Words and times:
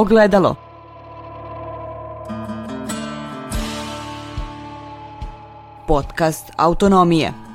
Ogledalo. 0.00 0.56
Podcast 5.86 6.52
Autonomije. 6.56 7.49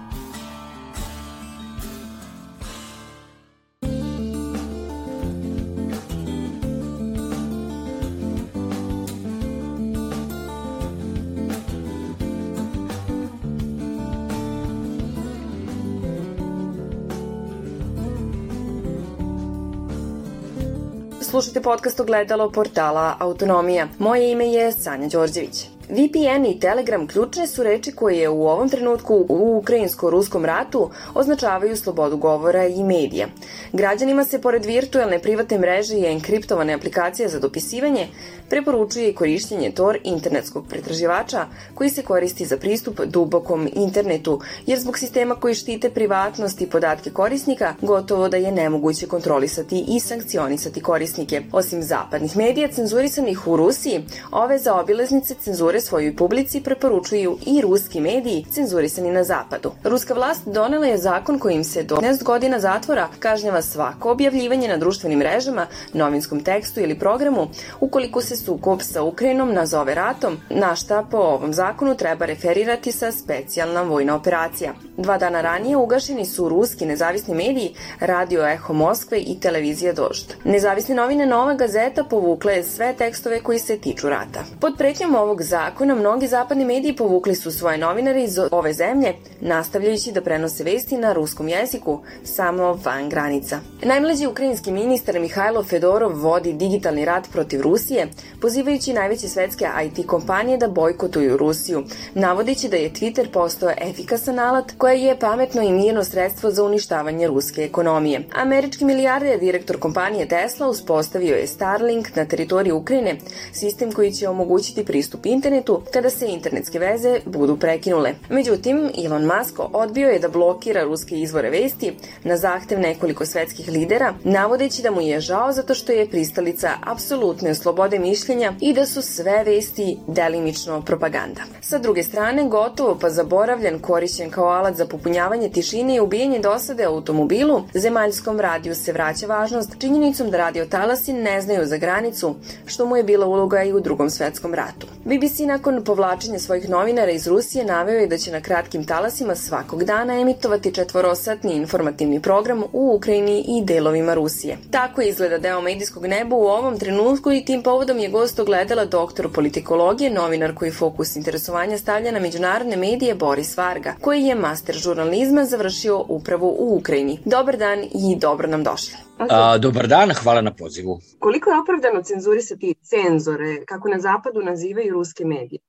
Podcast 21.66 22.00
Ogledalo 22.00 22.52
portala 22.52 23.16
Autonomija. 23.20 23.88
Moje 24.00 24.32
ime 24.32 24.48
je 24.48 24.72
Sanja 24.72 25.08
Đorđević. 25.08 25.75
VPN 25.90 26.46
i 26.46 26.60
Telegram 26.60 27.08
ključne 27.08 27.48
su 27.48 27.64
reči 27.64 27.92
koje 27.92 28.30
u 28.30 28.48
ovom 28.48 28.70
trenutku 28.70 29.26
u 29.30 29.58
ukrajinsko-ruskom 29.58 30.46
ratu 30.46 30.90
označavaju 31.14 31.78
slobodu 31.78 32.18
govora 32.18 32.68
i 32.68 32.84
medija. 32.84 33.28
Građanima 33.74 34.24
se 34.24 34.42
pored 34.42 34.66
virtualne 34.66 35.20
privatne 35.20 35.60
mreže 35.60 35.98
i 35.98 36.06
enkriptovane 36.06 36.74
aplikacije 36.74 37.30
za 37.30 37.40
dopisivanje 37.40 38.08
preporučuje 38.50 39.10
i 39.10 39.16
korišćenje 39.16 39.72
Tor 39.72 39.98
internetskog 40.04 40.68
pretraživača 40.70 41.46
koji 41.74 41.90
se 41.90 42.02
koristi 42.02 42.46
za 42.46 42.58
pristup 42.58 43.02
dubokom 43.06 43.70
internetu, 43.74 44.42
jer 44.66 44.80
zbog 44.80 44.98
sistema 44.98 45.36
koji 45.36 45.56
štite 45.56 45.90
privatnost 45.90 46.62
i 46.62 46.70
podatke 46.70 47.10
korisnika 47.10 47.76
gotovo 47.82 48.30
da 48.30 48.38
je 48.38 48.52
nemoguće 48.52 49.08
kontrolisati 49.08 49.86
i 49.88 50.00
sankcionisati 50.00 50.82
korisnike. 50.82 51.42
Osim 51.52 51.84
zapadnih 51.84 52.38
medija 52.38 52.68
cenzurisanih 52.68 53.48
u 53.48 53.58
Rusiji, 53.58 54.06
ove 54.32 54.58
zaobilaznice 54.58 55.36
cenzure 55.36 55.75
svojoj 55.82 56.16
publici 56.16 56.62
preporučuju 56.62 57.38
i 57.46 57.62
ruski 57.62 58.02
mediji 58.02 58.46
cenzurisani 58.52 59.12
na 59.12 59.24
zapadu. 59.24 59.72
Ruska 59.84 60.14
vlast 60.14 60.42
donela 60.46 60.86
je 60.86 60.98
zakon 60.98 61.40
kojim 61.40 61.64
se 61.64 61.84
do 61.84 61.96
15 61.96 62.24
godina 62.24 62.60
zatvora 62.60 63.08
kažnjava 63.20 63.62
svako 63.62 64.12
objavljivanje 64.12 64.68
na 64.68 64.78
društvenim 64.78 65.20
mrežama, 65.20 65.68
novinskom 65.94 66.44
tekstu 66.44 66.80
ili 66.80 67.00
programu 67.00 67.48
ukoliko 67.80 68.22
se 68.22 68.36
sukob 68.36 68.82
sa 68.82 69.04
Ukrajinom 69.04 69.54
nazove 69.54 69.96
ratom, 69.96 70.38
na 70.50 70.76
šta 70.76 71.06
po 71.12 71.18
ovom 71.18 71.54
zakonu 71.54 71.96
treba 71.96 72.26
referirati 72.26 72.92
sa 72.92 73.12
specijalna 73.12 73.82
vojna 73.82 74.16
operacija. 74.16 74.74
Dva 74.98 75.18
dana 75.18 75.42
ranije 75.42 75.78
ugašeni 75.78 76.26
su 76.26 76.50
ruski 76.50 76.86
nezavisni 76.86 77.36
mediji 77.36 77.76
Radio 78.00 78.48
Eho 78.48 78.74
Moskve 78.74 79.20
i 79.20 79.40
televizija 79.40 79.94
Dožd. 79.94 80.34
Nezavisne 80.44 80.96
novine 80.96 81.26
Nova 81.26 81.54
Gazeta 81.54 82.04
povukle 82.04 82.64
sve 82.64 82.94
tekstove 82.94 83.40
koji 83.40 83.60
se 83.60 83.78
tiču 83.78 84.10
rata. 84.10 84.44
Pod 84.60 84.74
pretnjom 84.78 85.16
ovog 85.16 85.42
zakona 85.42 85.65
mnogi 85.96 86.28
zapadni 86.28 86.66
mediji 86.66 86.96
povukli 86.96 87.36
su 87.36 87.52
svoje 87.52 87.78
novinare 87.78 88.24
iz 88.24 88.40
ove 88.52 88.74
zemlje, 88.74 89.14
nastavljajući 89.42 90.12
da 90.12 90.22
prenose 90.22 90.64
vesti 90.64 90.98
na 90.98 91.14
ruskom 91.14 91.48
jeziku, 91.48 92.00
samo 92.24 92.80
van 92.86 93.10
granica. 93.10 93.60
Najmlađi 93.84 94.28
ukrajinski 94.28 94.72
ministar 94.72 95.20
Mihajlo 95.20 95.64
Fedorov 95.64 96.22
vodi 96.22 96.54
digitalni 96.54 97.06
rat 97.06 97.28
protiv 97.32 97.62
Rusije, 97.62 98.08
pozivajući 98.42 98.94
najveće 98.94 99.28
svetske 99.28 99.66
IT 99.86 100.08
kompanije 100.08 100.58
da 100.58 100.68
bojkotuju 100.68 101.38
Rusiju, 101.38 101.84
navodeći 102.14 102.70
da 102.70 102.78
je 102.78 102.94
Twitter 102.94 103.28
postao 103.32 103.72
efikasan 103.82 104.40
alat 104.40 104.72
koje 104.78 105.02
je 105.02 105.20
pametno 105.20 105.62
i 105.62 105.72
mirno 105.72 106.04
sredstvo 106.04 106.52
za 106.52 106.64
uništavanje 106.64 107.28
ruske 107.28 107.62
ekonomije. 107.62 108.24
Američki 108.36 108.86
milijarder, 108.86 109.40
direktor 109.40 109.80
kompanije 109.80 110.28
Tesla, 110.28 110.68
uspostavio 110.68 111.36
je 111.36 111.48
Starlink 111.48 112.16
na 112.16 112.26
teritoriji 112.26 112.72
Ukrajine, 112.72 113.16
sistem 113.54 113.92
koji 113.92 114.12
će 114.12 114.30
omogućiti 114.30 114.86
pristup 114.86 115.26
internetu 115.26 115.55
kada 115.94 116.10
se 116.10 116.28
internetske 116.28 116.80
veze 116.80 117.20
budu 117.26 117.58
prekinule. 117.58 118.14
Međutim, 118.30 118.90
Elon 119.06 119.24
Musk 119.24 119.60
odbio 119.74 120.10
je 120.10 120.20
da 120.20 120.30
blokira 120.30 120.84
ruske 120.84 121.16
izvore 121.16 121.50
vesti 121.50 121.94
na 122.24 122.38
zahtev 122.38 122.80
nekoliko 122.80 123.26
svetskih 123.26 123.70
lidera, 123.70 124.14
navodeći 124.24 124.82
da 124.82 124.92
mu 124.92 125.02
je 125.02 125.20
žao 125.20 125.52
zato 125.52 125.74
što 125.74 125.92
je 125.92 126.10
pristalica 126.10 126.72
apsolutne 126.86 127.56
slobode 127.56 128.00
mišljenja 128.00 128.54
i 128.62 128.74
da 128.74 128.86
su 128.86 129.02
sve 129.02 129.44
vesti 129.44 129.98
delimično 130.08 130.82
propaganda. 130.82 131.42
Sa 131.62 131.78
druge 131.78 132.04
strane, 132.04 132.48
gotovo 132.48 132.98
pa 133.02 133.10
zaboravljan 133.10 133.80
korišćen 133.80 134.30
kao 134.30 134.46
alat 134.46 134.76
za 134.76 134.86
popunjavanje 134.86 135.50
tišine 135.50 135.96
i 135.96 136.00
ubijanje 136.00 136.40
dosade 136.40 136.84
automobilu, 136.84 137.64
zemaljskom 137.74 138.40
radiju 138.40 138.76
se 138.76 138.94
vraća 138.94 139.28
važnost 139.28 139.76
činjenicom 139.80 140.32
da 140.32 140.38
radio 140.38 140.66
talasi 140.66 141.14
ne 141.14 141.42
znaju 141.42 141.66
za 141.66 141.78
granicu, 141.78 142.36
što 142.66 142.86
mu 142.86 142.98
je 142.98 143.04
bila 143.04 143.28
uloga 143.28 143.64
i 143.64 143.74
u 143.74 143.80
drugom 143.80 144.10
svetskom 144.10 144.54
ratu. 144.54 144.88
BBC 145.06 145.40
nakon 145.46 145.84
povlačenja 145.84 146.40
svojih 146.40 146.70
novinara 146.70 147.12
iz 147.12 147.28
Rusije 147.28 147.66
naveo 147.66 148.00
je 148.00 148.08
da 148.08 148.18
će 148.18 148.32
na 148.32 148.42
kratkim 148.42 148.86
talasima 148.86 149.36
svakog 149.36 149.84
dana 149.84 150.20
emitovati 150.22 150.74
četvorosatni 150.74 151.54
informativni 151.54 152.22
program 152.22 152.64
u 152.74 152.96
Ukrajini 152.96 153.46
i 153.48 153.66
delovima 153.66 154.14
Rusije. 154.14 154.58
Tako 154.72 155.02
izgleda 155.02 155.38
deo 155.38 155.62
medijskog 155.62 156.06
neba 156.06 156.36
u 156.36 156.46
ovom 156.46 156.80
trenutku 156.80 157.32
i 157.32 157.46
tim 157.46 157.64
povodom 157.64 158.00
je 158.00 158.10
gost 158.10 158.40
ogledala 158.40 158.86
doktor 158.86 159.32
politikologije, 159.34 160.10
novinar 160.10 160.56
koji 160.56 160.72
fokus 160.72 161.16
interesovanja 161.16 161.78
stavlja 161.78 162.12
na 162.12 162.20
međunarodne 162.20 162.76
medije 162.76 163.16
Boris 163.16 163.58
Varga, 163.58 163.94
koji 164.02 164.24
je 164.24 164.36
master 164.36 164.76
žurnalizma 164.76 165.46
završio 165.46 166.06
upravo 166.08 166.48
u 166.48 166.78
Ukrajini. 166.78 167.20
Dobar 167.26 167.58
dan 167.58 167.84
i 167.84 168.16
dobro 168.20 168.48
nam 168.48 168.64
došli. 168.64 168.96
A, 169.18 169.58
dobar 169.58 169.88
dan, 169.88 170.12
hvala 170.14 170.42
na 170.42 170.54
pozivu. 170.56 171.02
Koliko 171.20 171.50
je 171.50 171.60
opravdano 171.60 172.04
cenzurisati 172.04 172.76
cenzore, 172.84 173.66
kako 173.66 173.90
na 173.90 174.00
zapadu 174.00 174.42
nazivaju 174.42 174.94
ruske 174.94 175.26
medije? 175.26 175.60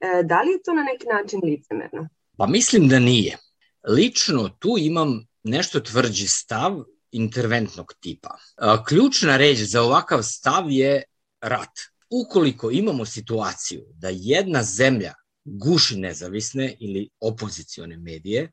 E, 0.00 0.22
da 0.22 0.42
li 0.42 0.52
je 0.52 0.62
to 0.62 0.74
na 0.74 0.82
neki 0.82 1.06
način 1.06 1.40
licemerno? 1.44 2.08
Pa 2.36 2.46
mislim 2.46 2.88
da 2.88 2.98
nije. 2.98 3.38
Lično 3.88 4.48
tu 4.48 4.76
imam 4.78 5.26
nešto 5.42 5.80
tvrđi 5.80 6.26
stav 6.26 6.84
interventnog 7.10 7.94
tipa. 8.00 8.36
A, 8.56 8.84
ključna 8.84 9.36
reč 9.36 9.58
za 9.58 9.82
ovakav 9.82 10.22
stav 10.22 10.70
je 10.70 11.02
rat. 11.40 11.78
Ukoliko 12.10 12.70
imamo 12.70 13.04
situaciju 13.04 13.82
da 13.94 14.08
jedna 14.12 14.62
zemlja 14.62 15.14
guši 15.44 15.96
nezavisne 15.96 16.76
ili 16.80 17.08
opozicione 17.20 17.96
medije, 17.96 18.50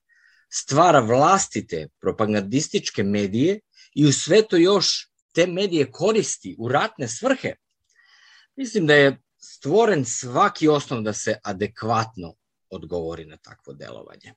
stvara 0.50 1.00
vlastite 1.00 1.88
propagandističke 2.02 3.04
medije 3.04 3.60
i 3.96 4.06
u 4.06 4.12
sve 4.12 4.42
to 4.48 4.58
još 4.58 5.10
te 5.32 5.48
medije 5.48 5.92
koristi 5.92 6.56
u 6.60 6.68
ratne 6.68 7.08
svrhe, 7.08 7.56
mislim 8.56 8.88
da 8.88 8.94
je 8.94 9.22
stvoren 9.38 10.06
svaki 10.06 10.68
osnov 10.68 11.02
da 11.02 11.14
se 11.14 11.40
adekvatno 11.44 12.34
odgovori 12.70 13.26
na 13.26 13.38
takvo 13.38 13.74
delovanje. 13.74 14.34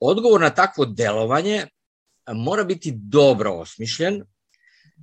Odgovor 0.00 0.40
na 0.40 0.50
takvo 0.50 0.84
delovanje 0.84 1.66
mora 2.34 2.64
biti 2.64 2.92
dobro 2.94 3.52
osmišljen, 3.52 4.24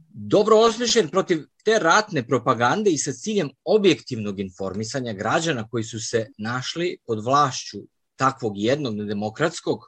dobro 0.10 0.58
osmišljen 0.58 1.10
protiv 1.10 1.46
te 1.64 1.80
ratne 1.80 2.28
propagande 2.28 2.92
i 2.92 2.98
sa 2.98 3.12
ciljem 3.12 3.50
objektivnog 3.64 4.40
informisanja 4.40 5.14
građana 5.14 5.68
koji 5.70 5.84
su 5.84 6.00
se 6.00 6.28
našli 6.38 6.98
pod 7.06 7.26
vlašću 7.26 7.78
takvog 8.16 8.54
jednog 8.58 8.96
nedemokratskog, 8.96 9.80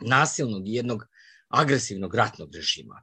nasilnog 0.00 0.68
i 0.68 0.72
jednog 0.72 1.06
agresivnog 1.48 2.14
ratnog 2.14 2.54
režima. 2.54 3.02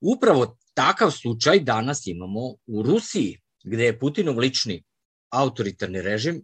Upravo 0.00 0.58
takav 0.74 1.10
slučaj 1.10 1.60
danas 1.60 2.06
imamo 2.06 2.40
u 2.66 2.82
Rusiji, 2.82 3.40
gde 3.64 3.84
je 3.84 3.98
Putinov 3.98 4.38
lični 4.38 4.84
autoritarni 5.30 6.02
režim 6.02 6.42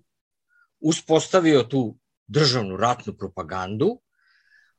uspostavio 0.80 1.62
tu 1.62 1.98
državnu 2.26 2.76
ratnu 2.76 3.16
propagandu, 3.16 4.00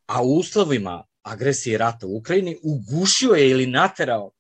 a 0.06 0.24
u 0.24 0.38
uslovima 0.38 1.04
agresije 1.22 1.78
rata 1.78 2.08
u 2.08 2.18
Ukrajini 2.18 2.58
ugušio 2.64 3.34
je 3.34 3.50
ili 3.50 3.68
naterao 3.68 4.32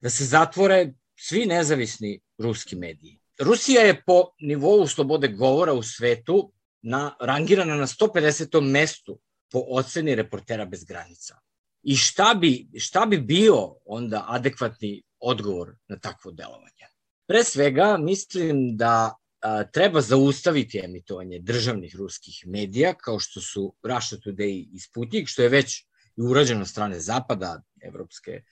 da 0.00 0.10
se 0.10 0.24
zatvore 0.24 0.92
svi 1.16 1.46
nezavisni 1.46 2.20
ruski 2.38 2.76
mediji. 2.76 3.20
Rusija 3.38 3.82
je 3.82 4.02
po 4.06 4.24
nivou 4.40 4.86
slobode 4.86 5.28
govora 5.28 5.72
u 5.72 5.82
svetu 5.82 6.52
na, 6.82 7.16
rangirana 7.20 7.74
na 7.74 7.86
150. 7.86 8.60
mestu 8.60 9.20
po 9.50 9.64
oceni 9.68 10.14
reportera 10.14 10.64
bez 10.64 10.84
granica. 10.84 11.38
I 11.82 11.96
šta 11.96 12.34
bi, 12.34 12.68
šta 12.78 13.06
bi 13.06 13.18
bio 13.18 13.74
onda 13.84 14.24
adekvatni 14.28 15.02
odgovor 15.20 15.76
na 15.88 15.98
takvo 15.98 16.30
delovanje? 16.30 16.86
Pre 17.26 17.44
svega, 17.44 17.96
mislim 17.98 18.76
da 18.76 19.14
a, 19.40 19.64
treba 19.64 20.00
zaustaviti 20.00 20.80
emitovanje 20.84 21.38
državnih 21.38 21.96
ruskih 21.96 22.42
medija, 22.46 22.94
kao 22.94 23.18
što 23.18 23.40
su 23.40 23.74
Russia 23.82 24.18
Today 24.18 24.68
i 24.72 24.80
Sputnik, 24.80 25.28
što 25.28 25.42
je 25.42 25.48
već 25.48 25.80
i 26.16 26.22
urađeno 26.22 26.66
strane 26.66 27.00
Zapada, 27.00 27.62
Evropske 27.82 28.42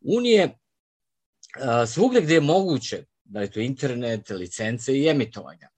unije, 0.00 0.58
a, 1.60 1.86
svugde 1.86 2.20
gde 2.20 2.34
je 2.34 2.40
moguće, 2.40 3.04
da 3.24 3.40
je 3.40 3.50
to 3.50 3.60
internet, 3.60 4.30
licence 4.30 4.98
i 4.98 5.08
emitovanja. 5.08 5.68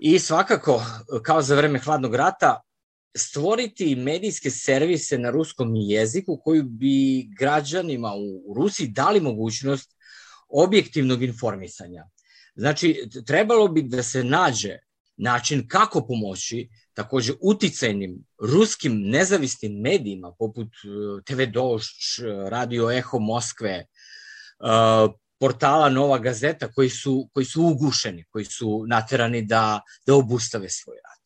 I 0.00 0.18
svakako, 0.18 0.82
kao 1.22 1.42
za 1.42 1.56
vreme 1.56 1.78
hladnog 1.78 2.14
rata, 2.14 2.60
stvoriti 3.16 3.96
medijske 3.96 4.50
servise 4.50 5.18
na 5.18 5.30
ruskom 5.30 5.76
jeziku 5.76 6.40
koji 6.44 6.62
bi 6.62 7.28
građanima 7.38 8.12
u 8.46 8.54
Rusiji 8.54 8.88
dali 8.88 9.20
mogućnost 9.20 9.94
objektivnog 10.48 11.22
informisanja. 11.22 12.04
Znači, 12.54 13.08
trebalo 13.26 13.68
bi 13.68 13.82
da 13.82 14.02
se 14.02 14.24
nađe 14.24 14.78
način 15.16 15.68
kako 15.68 16.06
pomoći 16.06 16.68
takođe 16.94 17.32
uticajnim 17.40 18.24
ruskim 18.38 19.00
nezavisnim 19.00 19.80
medijima 19.80 20.34
poput 20.38 20.68
e, 20.68 21.22
TV 21.24 21.42
Došć, 21.52 22.18
Radio 22.48 22.90
Eho 22.90 23.18
Moskve, 23.18 23.70
e, 23.70 23.86
portala 25.38 25.88
Nova 25.88 26.18
Gazeta 26.18 26.72
koji 26.72 26.90
su, 26.90 27.28
koji 27.32 27.46
su 27.46 27.62
ugušeni, 27.62 28.24
koji 28.30 28.44
su 28.44 28.84
naterani 28.88 29.42
da, 29.42 29.80
da 30.06 30.14
obustave 30.14 30.70
svoj 30.70 30.96
rad. 30.96 31.17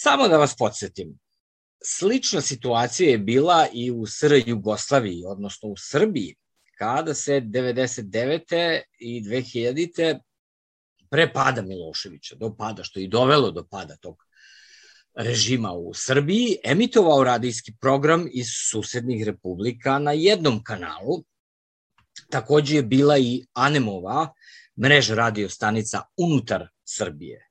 Samo 0.00 0.28
da 0.28 0.36
vas 0.36 0.56
podsjetim, 0.56 1.18
slična 1.84 2.40
situacija 2.40 3.10
je 3.10 3.18
bila 3.18 3.66
i 3.72 3.90
u 3.90 4.06
SR 4.06 4.42
Jugoslaviji, 4.46 5.24
odnosno 5.26 5.68
u 5.68 5.74
Srbiji, 5.76 6.34
kada 6.78 7.14
se 7.14 7.40
99. 7.40 8.80
i 8.98 9.22
2000. 9.22 10.18
pre 11.10 11.32
pada 11.32 11.62
Miloševića, 11.62 12.36
do 12.36 12.54
pada, 12.56 12.84
što 12.84 13.00
je 13.00 13.04
i 13.04 13.08
dovelo 13.08 13.50
do 13.50 13.66
pada 13.70 13.96
tog 13.96 14.24
režima 15.14 15.72
u 15.72 15.94
Srbiji, 15.94 16.56
emitovao 16.64 17.24
radijski 17.24 17.72
program 17.80 18.28
iz 18.32 18.46
susednih 18.70 19.26
republika 19.26 19.98
na 19.98 20.12
jednom 20.12 20.62
kanalu. 20.64 21.24
Takođe 22.30 22.76
je 22.76 22.82
bila 22.82 23.18
i 23.18 23.46
Anemova 23.52 24.32
mreža 24.82 25.14
radio 25.14 25.48
stanica 25.48 26.02
unutar 26.16 26.68
Srbije. 26.84 27.48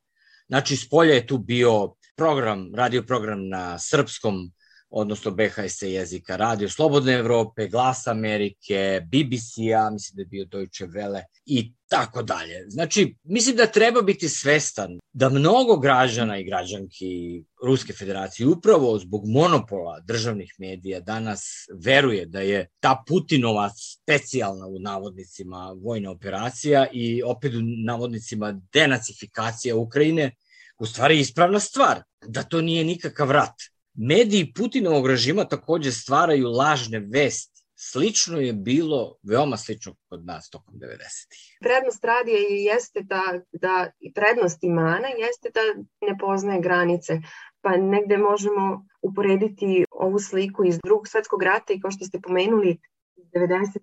Znači, 0.47 0.77
s 0.77 0.87
je 1.03 1.27
tu 1.27 1.37
bio 1.37 1.95
program, 2.17 2.71
radio 2.75 3.03
program 3.03 3.47
na 3.47 3.79
srpskom, 3.79 4.51
odnosno 4.89 5.31
BHS 5.31 5.81
jezika, 5.81 6.35
Radio 6.35 6.69
Slobodne 6.69 7.13
Evrope, 7.13 7.67
Glas 7.67 8.07
Amerike, 8.07 9.01
BBC-a, 9.05 9.89
mislim 9.89 10.15
da 10.15 10.21
je 10.21 10.25
bio 10.25 10.45
Deutsche 10.45 10.85
Welle 10.85 11.21
i 11.45 11.73
tako 11.89 12.23
dalje. 12.23 12.65
Znači, 12.69 13.15
mislim 13.23 13.55
da 13.55 13.65
treba 13.65 14.01
biti 14.01 14.29
svestan 14.29 14.99
da 15.13 15.29
mnogo 15.29 15.77
građana 15.77 16.37
i 16.37 16.43
građanki 16.43 17.43
Ruske 17.65 17.93
federacije 17.93 18.47
upravo 18.47 18.99
zbog 18.99 19.27
monopola 19.27 19.99
državnih 19.99 20.55
medija 20.57 20.99
danas 20.99 21.65
veruje 21.83 22.25
da 22.25 22.41
je 22.41 22.67
ta 22.79 23.03
Putinova 23.07 23.69
specijalna 23.69 24.67
u 24.67 24.79
navodnicima 24.79 25.75
vojna 25.83 26.11
operacija 26.11 26.87
i 26.93 27.23
opet 27.23 27.53
u 27.53 27.61
navodnicima 27.85 28.61
denacifikacija 28.73 29.75
Ukrajine 29.75 30.31
u 30.79 30.85
stvari 30.85 31.19
ispravna 31.19 31.59
stvar, 31.59 32.01
da 32.21 32.43
to 32.43 32.61
nije 32.61 32.83
nikakav 32.83 33.31
rat 33.31 33.55
Mediji 33.97 34.53
Putinovog 34.53 35.07
režima 35.07 35.45
takođe 35.45 35.91
stvaraju 35.91 36.47
lažne 36.47 36.99
vesti. 36.99 37.63
Slično 37.79 38.39
je 38.39 38.53
bilo, 38.53 39.15
veoma 39.23 39.57
slično 39.57 39.95
kod 40.09 40.25
nas 40.25 40.49
tokom 40.49 40.73
90-ih. 40.75 41.57
Prednost 41.59 42.03
radija 42.03 42.37
jeste 42.73 43.01
da, 43.01 43.21
da 43.51 43.91
i 43.99 44.13
prednost 44.13 44.63
i 44.63 44.69
mana 44.69 45.07
jeste 45.07 45.49
da 45.53 45.61
ne 46.07 46.17
poznaje 46.17 46.61
granice. 46.61 47.13
Pa 47.61 47.77
negde 47.77 48.17
možemo 48.17 48.85
uporediti 49.01 49.85
ovu 49.91 50.19
sliku 50.19 50.65
iz 50.65 50.79
drugog 50.83 51.07
svetskog 51.07 51.43
rata 51.43 51.73
i 51.73 51.79
kao 51.79 51.91
što 51.91 52.05
ste 52.05 52.21
pomenuli 52.21 52.79
iz 53.15 53.25
90 53.25 53.79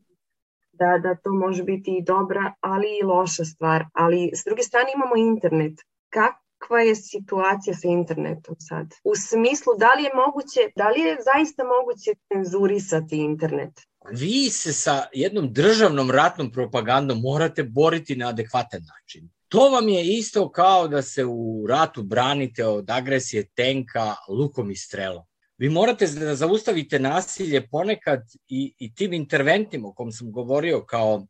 da, 0.73 0.99
da 1.03 1.15
to 1.15 1.33
može 1.33 1.63
biti 1.63 1.97
i 1.99 2.05
dobra, 2.05 2.55
ali 2.61 2.87
i 3.01 3.05
loša 3.05 3.45
stvar. 3.45 3.85
Ali 3.93 4.31
s 4.35 4.45
druge 4.45 4.63
strane 4.63 4.87
imamo 4.95 5.17
internet. 5.17 5.81
Kako 6.09 6.44
kakva 6.65 6.81
je 6.81 6.95
situacija 6.95 7.75
sa 7.75 7.89
internetom 7.89 8.57
sad? 8.59 8.87
U 9.05 9.13
smislu 9.17 9.73
da 9.79 9.95
li 9.95 10.03
je 10.03 10.11
moguće, 10.15 10.61
da 10.77 10.89
li 10.89 11.01
je 11.01 11.17
zaista 11.25 11.63
moguće 11.65 12.11
cenzurisati 12.33 13.17
internet? 13.17 13.73
Vi 14.11 14.51
se 14.51 14.73
sa 14.73 15.07
jednom 15.13 15.53
državnom 15.53 16.11
ratnom 16.11 16.53
propagandom 16.53 17.21
morate 17.21 17.63
boriti 17.63 18.17
na 18.17 18.29
adekvatan 18.29 18.81
način. 18.83 19.31
To 19.49 19.71
vam 19.71 19.89
je 19.89 20.17
isto 20.19 20.51
kao 20.51 20.89
da 20.89 21.03
se 21.03 21.25
u 21.25 21.67
ratu 21.69 22.03
branite 22.03 22.67
od 22.67 22.91
agresije 22.91 23.49
tenka 23.57 24.15
lukom 24.29 24.71
i 24.71 24.77
strelom. 24.77 25.25
Vi 25.59 25.69
morate 25.69 26.07
da 26.07 26.35
zaustavite 26.35 26.99
nasilje 26.99 27.69
ponekad 27.69 28.21
i, 28.49 28.75
i 28.79 28.95
tim 28.95 29.13
interventima 29.13 29.89
o 29.89 29.93
kom 29.93 30.13
sam 30.13 30.33
govorio 30.33 30.85
kao 30.85 31.27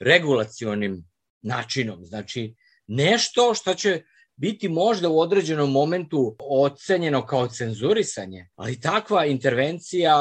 regulacionim 0.00 1.04
načinom. 1.42 2.04
Znači, 2.04 2.54
nešto 2.86 3.54
što 3.54 3.74
će 3.74 4.02
biti 4.40 4.68
možda 4.68 5.08
u 5.08 5.20
određenom 5.20 5.72
momentu 5.72 6.36
ocenjeno 6.38 7.26
kao 7.26 7.48
cenzurisanje, 7.48 8.48
ali 8.54 8.80
takva 8.80 9.26
intervencija 9.26 10.14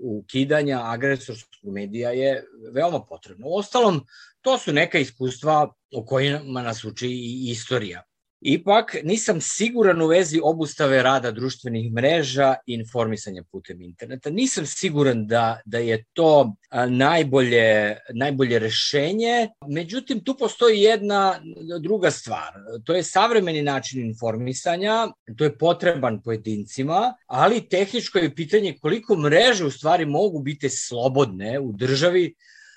ukidanja 0.00 0.80
agresorskog 0.84 1.72
medija 1.72 2.10
je 2.10 2.44
veoma 2.74 3.04
potrebna. 3.04 3.46
U 3.46 3.56
ostalom, 3.58 4.06
to 4.40 4.58
su 4.58 4.72
neka 4.72 4.98
iskustva 4.98 5.74
o 5.94 6.04
kojima 6.04 6.62
nas 6.62 6.84
uči 6.84 7.08
i 7.08 7.50
istorija. 7.50 8.02
Ipak 8.44 8.96
nisam 9.04 9.40
siguran 9.40 10.02
u 10.02 10.06
vezi 10.06 10.40
obustave 10.42 11.02
rada 11.02 11.30
društvenih 11.30 11.92
mreža 11.92 12.54
i 12.66 12.74
informisanja 12.74 13.42
putem 13.52 13.82
interneta. 13.82 14.30
Nisam 14.30 14.66
siguran 14.66 15.26
da, 15.26 15.60
da 15.64 15.78
je 15.78 16.04
to 16.12 16.54
najbolje, 16.88 17.96
najbolje 18.14 18.58
rešenje. 18.58 19.48
Međutim, 19.68 20.24
tu 20.24 20.36
postoji 20.38 20.80
jedna 20.80 21.40
druga 21.80 22.10
stvar. 22.10 22.52
To 22.84 22.94
je 22.94 23.02
savremeni 23.02 23.62
način 23.62 24.06
informisanja, 24.06 25.08
to 25.38 25.44
je 25.44 25.58
potreban 25.58 26.22
pojedincima, 26.22 27.14
ali 27.26 27.68
tehničko 27.68 28.18
je 28.18 28.34
pitanje 28.34 28.76
koliko 28.80 29.16
mreže 29.16 29.64
u 29.64 29.70
stvari 29.70 30.06
mogu 30.06 30.42
biti 30.42 30.70
slobodne 30.70 31.58
u 31.60 31.72
državi 31.72 32.34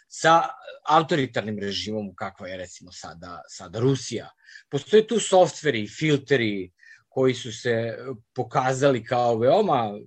sa 0.07 0.41
autoritarnim 0.89 1.59
režimom 1.59 2.15
kakva 2.15 2.47
je 2.47 2.57
recimo 2.57 2.91
sada, 2.91 3.41
sada 3.50 3.79
Rusija. 3.79 4.29
Postoje 4.69 5.07
tu 5.07 5.19
softveri 5.19 5.88
filteri 5.88 6.71
koji 7.09 7.33
su 7.33 7.51
se 7.53 7.97
pokazali 8.33 9.03
kao 9.03 9.38
veoma 9.38 10.00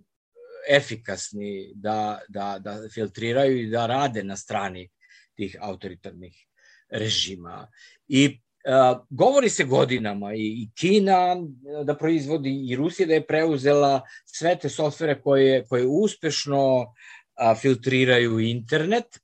efikasni 0.71 1.73
da, 1.75 2.21
da, 2.29 2.59
da 2.59 2.89
filtriraju 2.95 3.63
i 3.63 3.71
da 3.71 3.87
rade 3.87 4.25
na 4.25 4.37
strani 4.37 4.89
tih 5.35 5.57
autoritarnih 5.61 6.47
režima. 6.89 7.69
I 8.09 8.41
Uh, 8.59 9.07
govori 9.11 9.49
se 9.51 9.65
godinama 9.65 10.35
i, 10.35 10.39
i 10.41 10.71
Kina 10.75 11.37
da 11.85 11.97
proizvodi 11.97 12.67
i 12.71 12.77
Rusija 12.77 13.07
da 13.07 13.15
je 13.15 13.27
preuzela 13.27 14.03
sve 14.25 14.59
te 14.59 14.69
softvere 14.69 15.21
koje, 15.21 15.65
koje 15.67 15.87
uspešno 15.87 16.81
uh, 16.81 17.61
filtriraju 17.61 18.41
internet. 18.41 19.21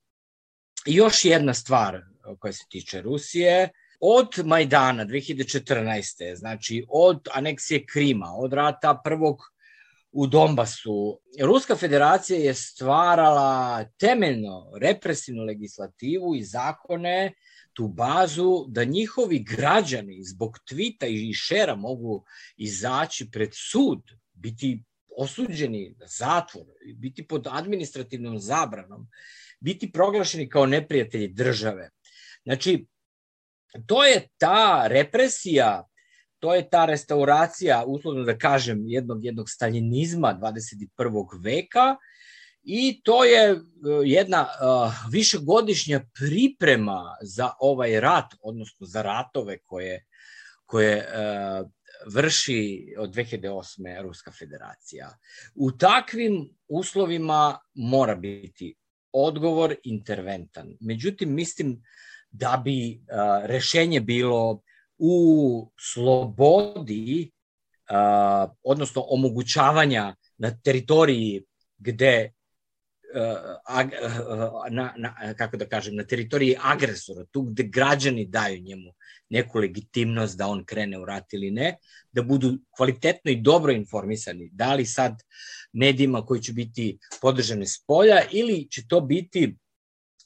I 0.87 0.95
još 0.95 1.25
jedna 1.25 1.55
stvar 1.55 2.01
koja 2.39 2.53
se 2.53 2.65
tiče 2.69 3.03
Rusije, 3.03 3.69
od 4.01 4.29
Majdana 4.45 5.05
2014. 5.07 6.37
znači 6.37 6.85
od 6.89 7.29
aneksije 7.35 7.87
Krima, 7.87 8.27
od 8.37 8.53
rata 8.53 9.01
prvog 9.05 9.39
u 10.13 10.27
Donbasu, 10.27 11.21
Ruska 11.41 11.77
federacija 11.77 12.39
je 12.39 12.55
stvarala 12.55 13.85
temeljno 13.99 14.71
represivnu 14.81 15.43
legislativu 15.43 16.35
i 16.35 16.45
zakone, 16.45 17.33
tu 17.73 17.89
bazu 17.89 18.65
da 18.69 18.85
njihovi 18.85 19.39
građani 19.39 20.25
zbog 20.25 20.59
tvita 20.69 21.07
i 21.07 21.33
šera 21.33 21.77
mogu 21.77 22.25
izaći 22.57 23.31
pred 23.31 23.51
sud, 23.53 24.01
biti 24.33 24.83
osuđeni 25.17 25.95
na 25.99 26.07
zatvor, 26.07 26.67
biti 26.97 27.27
pod 27.27 27.47
administrativnom 27.51 28.39
zabranom, 28.39 29.09
biti 29.61 29.93
proglašeni 29.93 30.49
kao 30.49 30.67
neprijatelji 30.67 31.29
države. 31.29 31.91
Znači, 32.45 32.87
to 33.87 34.05
je 34.05 34.29
ta 34.39 34.87
represija, 34.87 35.85
to 36.39 36.55
je 36.55 36.69
ta 36.71 36.85
restauracija, 36.85 37.85
uslovno 37.87 38.25
da 38.25 38.39
kažem, 38.39 38.83
jednog, 38.87 39.25
jednog 39.25 39.51
staljinizma 39.51 40.39
21. 40.41 41.45
veka 41.45 41.97
i 42.63 43.01
to 43.05 43.25
je 43.25 43.51
e, 43.51 43.59
jedna 44.05 44.43
uh, 44.43 44.93
višegodišnja 45.11 46.01
priprema 46.15 47.17
za 47.23 47.51
ovaj 47.61 48.01
rat, 48.01 48.35
odnosno 48.41 48.87
za 48.87 49.03
ratove 49.03 49.59
koje, 49.59 50.05
koje 50.67 50.97
uh, 50.99 51.71
vrši 52.15 52.95
od 52.99 53.15
2008. 53.15 54.03
Ruska 54.03 54.33
federacija. 54.33 55.19
U 55.55 55.71
takvim 55.71 56.49
uslovima 56.69 57.59
mora 57.75 58.15
biti 58.15 58.75
odgovor 59.13 59.75
interventan. 59.85 60.77
Međutim, 60.81 61.35
mislim 61.35 61.83
da 62.35 62.63
bi 62.65 63.01
rešenje 63.45 64.01
bilo 64.01 64.61
u 64.99 65.71
slobodi, 65.81 67.31
odnosno 68.63 69.05
omogućavanja 69.09 70.15
na 70.39 70.51
teritoriji 70.65 71.45
gde 71.79 72.31
na, 74.71 74.95
na, 74.97 75.35
kako 75.39 75.57
da 75.57 75.69
kažem, 75.69 75.97
na 75.97 76.05
teritoriji 76.05 76.57
agresora, 76.63 77.25
tu 77.31 77.43
gde 77.43 77.63
građani 77.63 78.27
daju 78.27 78.61
njemu 78.61 78.91
neku 79.29 79.59
legitimnost 79.59 80.39
da 80.39 80.49
on 80.49 80.65
krene 80.65 80.99
u 80.99 81.05
rat 81.05 81.33
ili 81.33 81.51
ne, 81.51 81.77
da 82.13 82.23
budu 82.23 82.59
kvalitetno 82.77 83.31
i 83.31 83.41
dobro 83.41 83.73
informisani, 83.73 84.51
da 84.53 84.75
li 84.75 84.87
sad 84.87 85.23
medijima 85.73 86.27
koji 86.27 86.43
će 86.43 86.53
biti 86.53 86.99
podržane 87.21 87.67
s 87.67 87.85
polja 87.87 88.23
ili 88.31 88.69
će 88.71 88.89
to 88.89 89.01
biti 89.01 89.57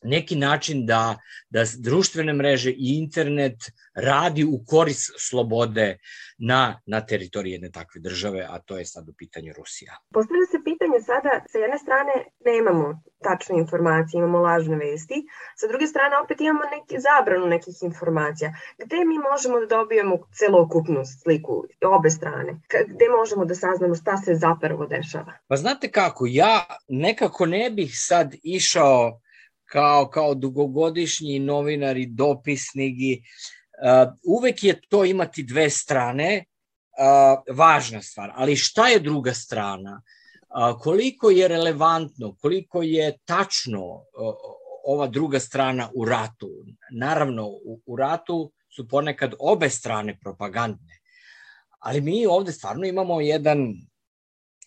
neki 0.03 0.37
način 0.37 0.87
da, 0.87 1.17
da 1.51 1.65
društvene 1.79 2.33
mreže 2.33 2.71
i 2.71 2.99
internet 2.99 3.57
radi 3.95 4.45
u 4.45 4.61
koris 4.67 5.11
slobode 5.29 5.99
na, 6.39 6.81
na 6.87 7.07
teritoriji 7.07 7.53
jedne 7.53 7.71
takve 7.71 8.01
države, 8.01 8.47
a 8.51 8.59
to 8.59 8.79
je 8.79 8.85
sad 8.85 9.09
u 9.09 9.13
pitanju 9.19 9.53
Rusija. 9.57 9.97
Postavlja 10.13 10.47
se 10.51 10.59
pitanje 10.65 11.01
sada, 11.01 11.45
sa 11.53 11.59
jedne 11.59 11.79
strane 11.79 12.13
nemamo 12.45 13.03
tačne 13.23 13.59
informacije, 13.59 14.19
imamo 14.19 14.39
lažne 14.39 14.77
vesti, 14.77 15.15
sa 15.57 15.67
druge 15.67 15.87
strane 15.87 16.19
opet 16.25 16.41
imamo 16.41 16.61
neki 16.77 16.97
zabranu 17.01 17.47
nekih 17.47 17.75
informacija. 17.83 18.55
Gde 18.79 18.97
mi 18.97 19.19
možemo 19.31 19.61
da 19.61 19.67
dobijemo 19.67 20.19
celokupnu 20.33 21.03
sliku 21.23 21.65
obe 21.99 22.11
strane? 22.11 22.61
Gde 22.87 23.09
možemo 23.19 23.45
da 23.45 23.55
saznamo 23.55 23.95
šta 23.95 24.17
se 24.17 24.35
zapravo 24.35 24.87
dešava? 24.87 25.33
Pa 25.49 25.57
znate 25.57 25.91
kako, 25.91 26.25
ja 26.29 26.67
nekako 26.89 27.47
ne 27.47 27.71
bih 27.71 27.91
sad 27.95 28.35
išao 28.43 29.21
kao, 29.71 30.09
kao 30.09 30.35
dugogodišnji 30.35 31.39
novinar 31.39 31.97
i 31.97 32.07
dopisnik 32.07 32.95
i 32.99 33.23
uh, 33.23 34.13
uvek 34.25 34.65
je 34.65 34.81
to 34.89 35.05
imati 35.05 35.43
dve 35.43 35.71
strane, 35.71 36.45
uh, 36.99 37.57
važna 37.57 38.03
stvar, 38.03 38.33
ali 38.35 38.57
šta 38.57 38.89
je 38.89 39.01
druga 39.01 39.35
strana? 39.35 40.03
Uh, 40.49 40.81
koliko 40.81 41.31
je 41.31 41.49
relevantno, 41.49 42.35
koliko 42.41 42.83
je 42.83 43.19
tačno 43.25 43.85
uh, 43.85 44.03
ova 44.85 45.07
druga 45.07 45.41
strana 45.41 45.91
u 45.95 46.05
ratu? 46.05 46.51
Naravno, 46.91 47.47
u, 47.47 47.81
u 47.87 47.97
ratu 47.97 48.53
su 48.77 48.89
ponekad 48.89 49.35
obe 49.39 49.71
strane 49.71 50.19
propagandne, 50.21 50.99
ali 51.79 52.01
mi 52.01 52.27
ovde 52.27 52.53
stvarno 52.53 52.87
imamo 52.87 53.21
jedan 53.21 53.75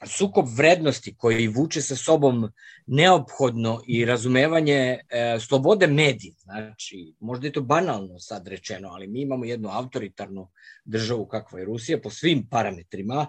sukob 0.06 0.46
vrednosti 0.58 1.16
koji 1.18 1.48
vuče 1.48 1.82
sa 1.82 1.96
sobom 1.96 2.52
neophodno 2.86 3.82
i 3.88 4.06
razumevanje 4.06 5.00
e, 5.10 5.38
slobode 5.40 5.88
medija. 5.88 6.34
Znači, 6.38 7.14
možda 7.20 7.48
je 7.48 7.54
to 7.54 7.62
banalno 7.62 8.20
sad 8.20 8.48
rečeno, 8.48 8.90
ali 8.90 9.08
mi 9.08 9.22
imamo 9.22 9.46
jednu 9.46 9.70
autoritarnu 9.70 10.50
državu 10.86 11.26
kakva 11.26 11.60
je 11.60 11.66
Rusija 11.66 12.02
po 12.02 12.10
svim 12.10 12.48
parametrima. 12.50 13.28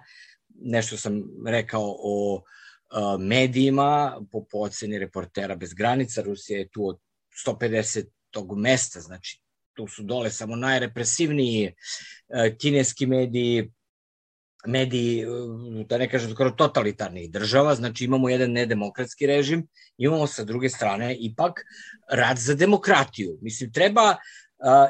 Nešto 0.54 0.96
sam 0.96 1.22
rekao 1.46 1.96
o 1.98 2.42
e, 2.42 3.18
medijima, 3.18 4.20
po, 4.32 4.44
po 4.44 4.58
oceni 4.58 4.98
reportera 4.98 5.56
bez 5.56 5.74
granica, 5.74 6.22
Rusija 6.22 6.58
je 6.58 6.68
tu 6.68 6.88
od 6.88 6.98
150 7.46 8.04
tog 8.30 8.58
mesta, 8.58 9.00
znači 9.00 9.42
tu 9.74 9.86
su 9.86 10.02
dole 10.02 10.30
samo 10.30 10.56
najrepresivniji 10.56 11.72
e, 12.28 12.56
kineski 12.58 13.06
mediji, 13.06 13.72
mediji, 14.66 15.24
da 15.88 15.98
ne 15.98 16.08
kažem 16.08 16.30
skoro 16.30 16.50
totalitarnih 16.50 17.30
država, 17.30 17.74
znači 17.74 18.04
imamo 18.04 18.28
jedan 18.28 18.52
nedemokratski 18.52 19.26
režim, 19.26 19.66
imamo 19.98 20.26
sa 20.26 20.44
druge 20.44 20.68
strane 20.68 21.16
ipak 21.18 21.60
rad 22.10 22.38
za 22.38 22.54
demokratiju. 22.54 23.38
Mislim, 23.42 23.72
treba 23.72 24.10
uh, 24.10 24.16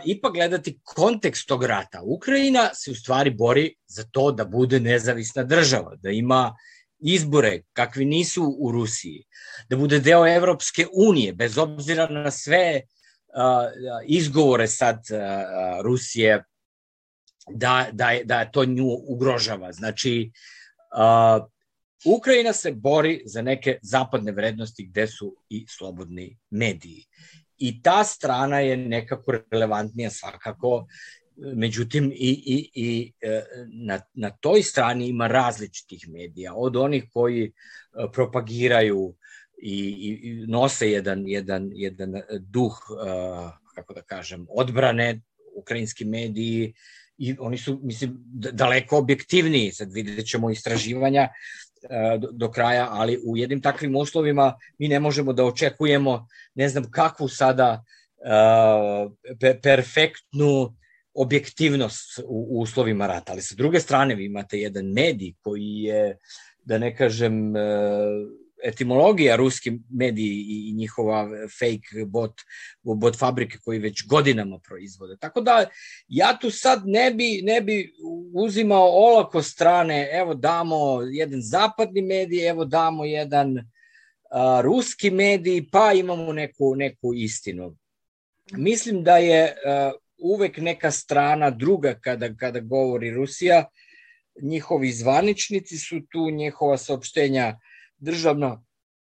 ipak 0.05 0.33
gledati 0.33 0.81
kontekst 0.83 1.49
tog 1.49 1.65
rata. 1.65 2.03
Ukrajina 2.03 2.71
se 2.75 2.91
u 2.91 2.95
stvari 2.95 3.31
bori 3.31 3.75
za 3.87 4.05
to 4.11 4.33
da 4.33 4.45
bude 4.45 4.81
nezavisna 4.81 5.45
država, 5.45 5.97
da 5.97 6.11
ima 6.11 6.57
izbore 6.99 7.63
kakvi 7.73 8.05
nisu 8.05 8.57
u 8.59 8.73
Rusiji, 8.73 9.25
da 9.69 9.77
bude 9.77 9.99
deo 9.99 10.27
Evropske 10.27 10.87
unije, 10.93 11.33
bez 11.33 11.59
obzira 11.59 12.09
na 12.09 12.31
sve 12.31 12.81
uh, 12.81 14.03
izgovore 14.07 14.69
sad 14.69 14.97
uh, 14.97 15.19
Rusije 15.85 16.45
da, 17.51 17.89
da, 17.93 18.11
da 18.25 18.45
to 18.45 18.65
nju 18.65 18.87
ugrožava. 19.09 19.73
Znači, 19.73 20.31
uh, 20.97 21.47
Ukrajina 22.05 22.53
se 22.53 22.73
bori 22.73 23.23
za 23.25 23.43
neke 23.43 23.79
zapadne 23.83 24.33
vrednosti 24.33 24.87
gde 24.87 25.07
su 25.07 25.37
i 25.49 25.67
slobodni 25.69 26.39
mediji. 26.51 27.05
I 27.59 27.83
ta 27.83 28.05
strana 28.05 28.61
je 28.61 28.77
nekako 28.77 29.33
relevantnija 29.51 30.11
svakako, 30.11 30.87
međutim 31.37 32.13
i, 32.15 32.43
i, 32.47 32.71
i 32.75 33.13
e, 33.21 33.43
na, 33.73 34.01
na 34.15 34.31
toj 34.31 34.63
strani 34.63 35.09
ima 35.09 35.27
različitih 35.27 36.09
medija, 36.09 36.55
od 36.55 36.77
onih 36.77 37.05
koji 37.13 37.45
e, 37.45 37.51
propagiraju 38.13 39.15
i, 39.63 39.79
i 40.23 40.47
nose 40.47 40.91
jedan, 40.91 41.29
jedan, 41.29 41.71
jedan 41.75 42.13
duh, 42.41 42.79
e, 42.91 43.11
kako 43.75 43.95
da 43.95 44.03
kažem, 44.03 44.47
odbrane, 44.51 45.21
ukrajinski 45.57 46.05
mediji, 46.05 46.75
i 47.19 47.37
oni 47.39 47.59
su, 47.59 47.81
mislim, 47.83 48.17
daleko 48.53 48.99
objektivniji, 48.99 49.73
sad 49.73 49.93
vidjet 49.93 50.27
ćemo 50.27 50.51
istraživanja 50.51 51.23
e, 51.23 51.29
do, 52.19 52.29
do 52.33 52.51
kraja, 52.51 52.89
ali 52.91 53.21
u 53.27 53.37
jednim 53.37 53.61
takvim 53.61 53.97
uslovima 53.97 54.55
mi 54.79 54.89
ne 54.89 55.01
možemo 55.01 55.33
da 55.33 55.45
očekujemo 55.45 56.27
ne 56.55 56.69
znam 56.69 56.91
kakvu 56.91 57.29
sada 57.29 57.85
uh, 58.23 59.13
perfektnu 59.63 60.77
objektivnost 61.15 62.19
u, 62.19 62.47
u 62.51 62.61
uslovima 62.61 63.07
rata, 63.07 63.33
ali 63.33 63.43
sa 63.43 63.55
druge 63.55 63.81
strane 63.81 64.15
vi 64.15 64.25
imate 64.25 64.59
jedan 64.59 64.87
medij 64.87 65.33
koji 65.41 65.83
je, 65.83 66.19
da 66.65 66.79
ne 66.79 66.97
kažem, 66.97 67.51
uh, 67.51 67.57
etimologija 68.63 69.37
ruski 69.37 69.73
mediji 69.91 70.45
i 70.49 70.73
njihova 70.73 71.29
fake 71.59 72.05
bot, 72.07 72.33
bot 72.83 73.19
fabrike 73.19 73.59
koji 73.65 73.79
već 73.79 74.07
godinama 74.07 74.59
proizvode. 74.59 75.17
Tako 75.21 75.41
da 75.41 75.67
ja 76.09 76.39
tu 76.41 76.51
sad 76.51 76.83
ne 76.85 77.11
bi, 77.11 77.41
ne 77.43 77.61
bi 77.61 77.93
uzimao 78.35 78.89
olako 78.89 79.43
strane, 79.43 80.09
evo 80.13 80.35
damo 80.35 81.03
jedan 81.03 81.41
zapadni 81.43 82.03
medij, 82.03 82.49
evo 82.49 82.65
damo 82.65 83.05
jedan 83.05 83.59
a, 84.31 84.61
ruski 84.65 85.11
medij, 85.11 85.65
pa 85.73 85.93
imamo 85.93 86.33
neku, 86.33 86.75
neku 86.75 87.15
istinu. 87.15 87.77
Mislim 88.53 89.03
da 89.05 89.17
je 89.17 89.55
a, 89.67 89.93
uvek 90.19 90.59
neka 90.59 90.91
strana 90.91 91.51
druga 91.51 91.95
kada, 91.95 92.35
kada 92.35 92.61
govori 92.61 93.11
Rusija, 93.11 93.65
njihovi 94.43 94.93
zvaničnici 94.93 95.79
su 95.79 96.01
tu, 96.11 96.31
njihova 96.31 96.79
saopštenja 96.79 97.59
državna 98.03 98.65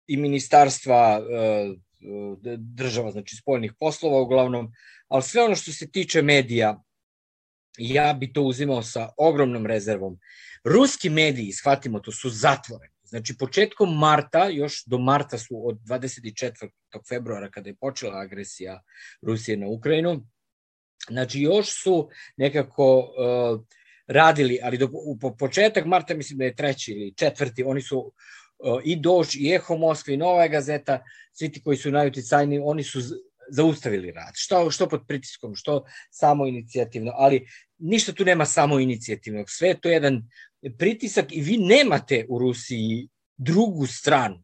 i 0.07 0.17
ministarstva 0.17 1.19
e, 1.19 1.35
e, 1.35 2.57
država, 2.57 3.11
znači 3.11 3.35
spoljnih 3.35 3.73
poslova 3.79 4.21
uglavnom, 4.21 4.71
ali 5.07 5.23
sve 5.23 5.43
ono 5.43 5.55
što 5.55 5.71
se 5.71 5.91
tiče 5.91 6.21
medija, 6.21 6.83
ja 7.77 8.13
bi 8.13 8.33
to 8.33 8.41
uzimao 8.41 8.83
sa 8.83 9.09
ogromnom 9.17 9.65
rezervom. 9.65 10.19
Ruski 10.63 11.09
mediji, 11.09 11.51
shvatimo 11.51 11.99
to, 11.99 12.11
su 12.11 12.29
zatvoreni. 12.29 12.93
Znači, 13.03 13.37
početkom 13.37 13.97
marta, 13.99 14.47
još 14.49 14.83
do 14.85 14.97
marta 14.97 15.37
su 15.37 15.67
od 15.67 15.79
24. 15.79 16.69
februara, 17.09 17.49
kada 17.51 17.69
je 17.69 17.75
počela 17.75 18.19
agresija 18.19 18.81
Rusije 19.21 19.57
na 19.57 19.67
Ukrajinu, 19.67 20.27
znači 21.09 21.41
još 21.41 21.83
su 21.83 22.09
nekako 22.37 22.97
uh, 22.99 23.61
radili, 24.07 24.59
ali 24.63 24.77
do, 24.77 24.89
u, 24.91 25.19
po 25.19 25.35
početak 25.35 25.85
marta, 25.85 26.13
mislim 26.13 26.39
da 26.39 26.45
je 26.45 26.55
treći 26.55 26.91
ili 26.91 27.13
četvrti, 27.17 27.63
oni 27.63 27.81
su 27.81 28.13
i 28.83 28.95
Dož, 28.95 29.35
i 29.35 29.53
Eho 29.53 29.77
Moskva, 29.77 30.13
i 30.13 30.17
Nova 30.17 30.47
gazeta, 30.47 31.03
svi 31.33 31.51
ti 31.51 31.63
koji 31.63 31.77
su 31.77 31.91
najuticajni, 31.91 32.59
oni 32.63 32.83
su 32.83 32.99
zaustavili 33.49 34.11
rad. 34.11 34.33
Što, 34.35 34.71
što 34.71 34.89
pod 34.89 35.01
pritiskom, 35.07 35.55
što 35.55 35.85
samo 36.11 36.47
inicijativno, 36.47 37.11
ali 37.15 37.47
ništa 37.77 38.11
tu 38.11 38.25
nema 38.25 38.45
samo 38.45 38.79
inicijativnog. 38.79 39.45
Sve 39.49 39.67
je 39.67 39.79
to 39.81 39.89
jedan 39.89 40.23
pritisak 40.77 41.25
i 41.31 41.41
vi 41.41 41.57
nemate 41.57 42.25
u 42.29 42.39
Rusiji 42.39 43.07
drugu 43.37 43.87
stranu. 43.87 44.43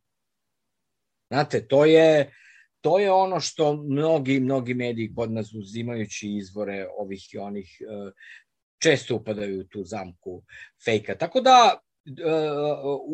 Znate, 1.32 1.68
to 1.68 1.86
je, 1.86 2.34
to 2.82 3.00
je 3.00 3.12
ono 3.12 3.40
što 3.40 3.74
mnogi, 3.76 4.40
mnogi 4.40 4.74
mediji 4.74 5.14
kod 5.16 5.32
nas 5.32 5.54
uzimajući 5.54 6.30
izvore 6.30 6.88
ovih 6.98 7.34
i 7.34 7.38
onih 7.38 7.78
e, 7.82 8.12
često 8.82 9.16
upadaju 9.16 9.60
u 9.60 9.64
tu 9.64 9.84
zamku 9.84 10.44
fejka. 10.86 11.16
Tako 11.16 11.42
da 11.42 11.80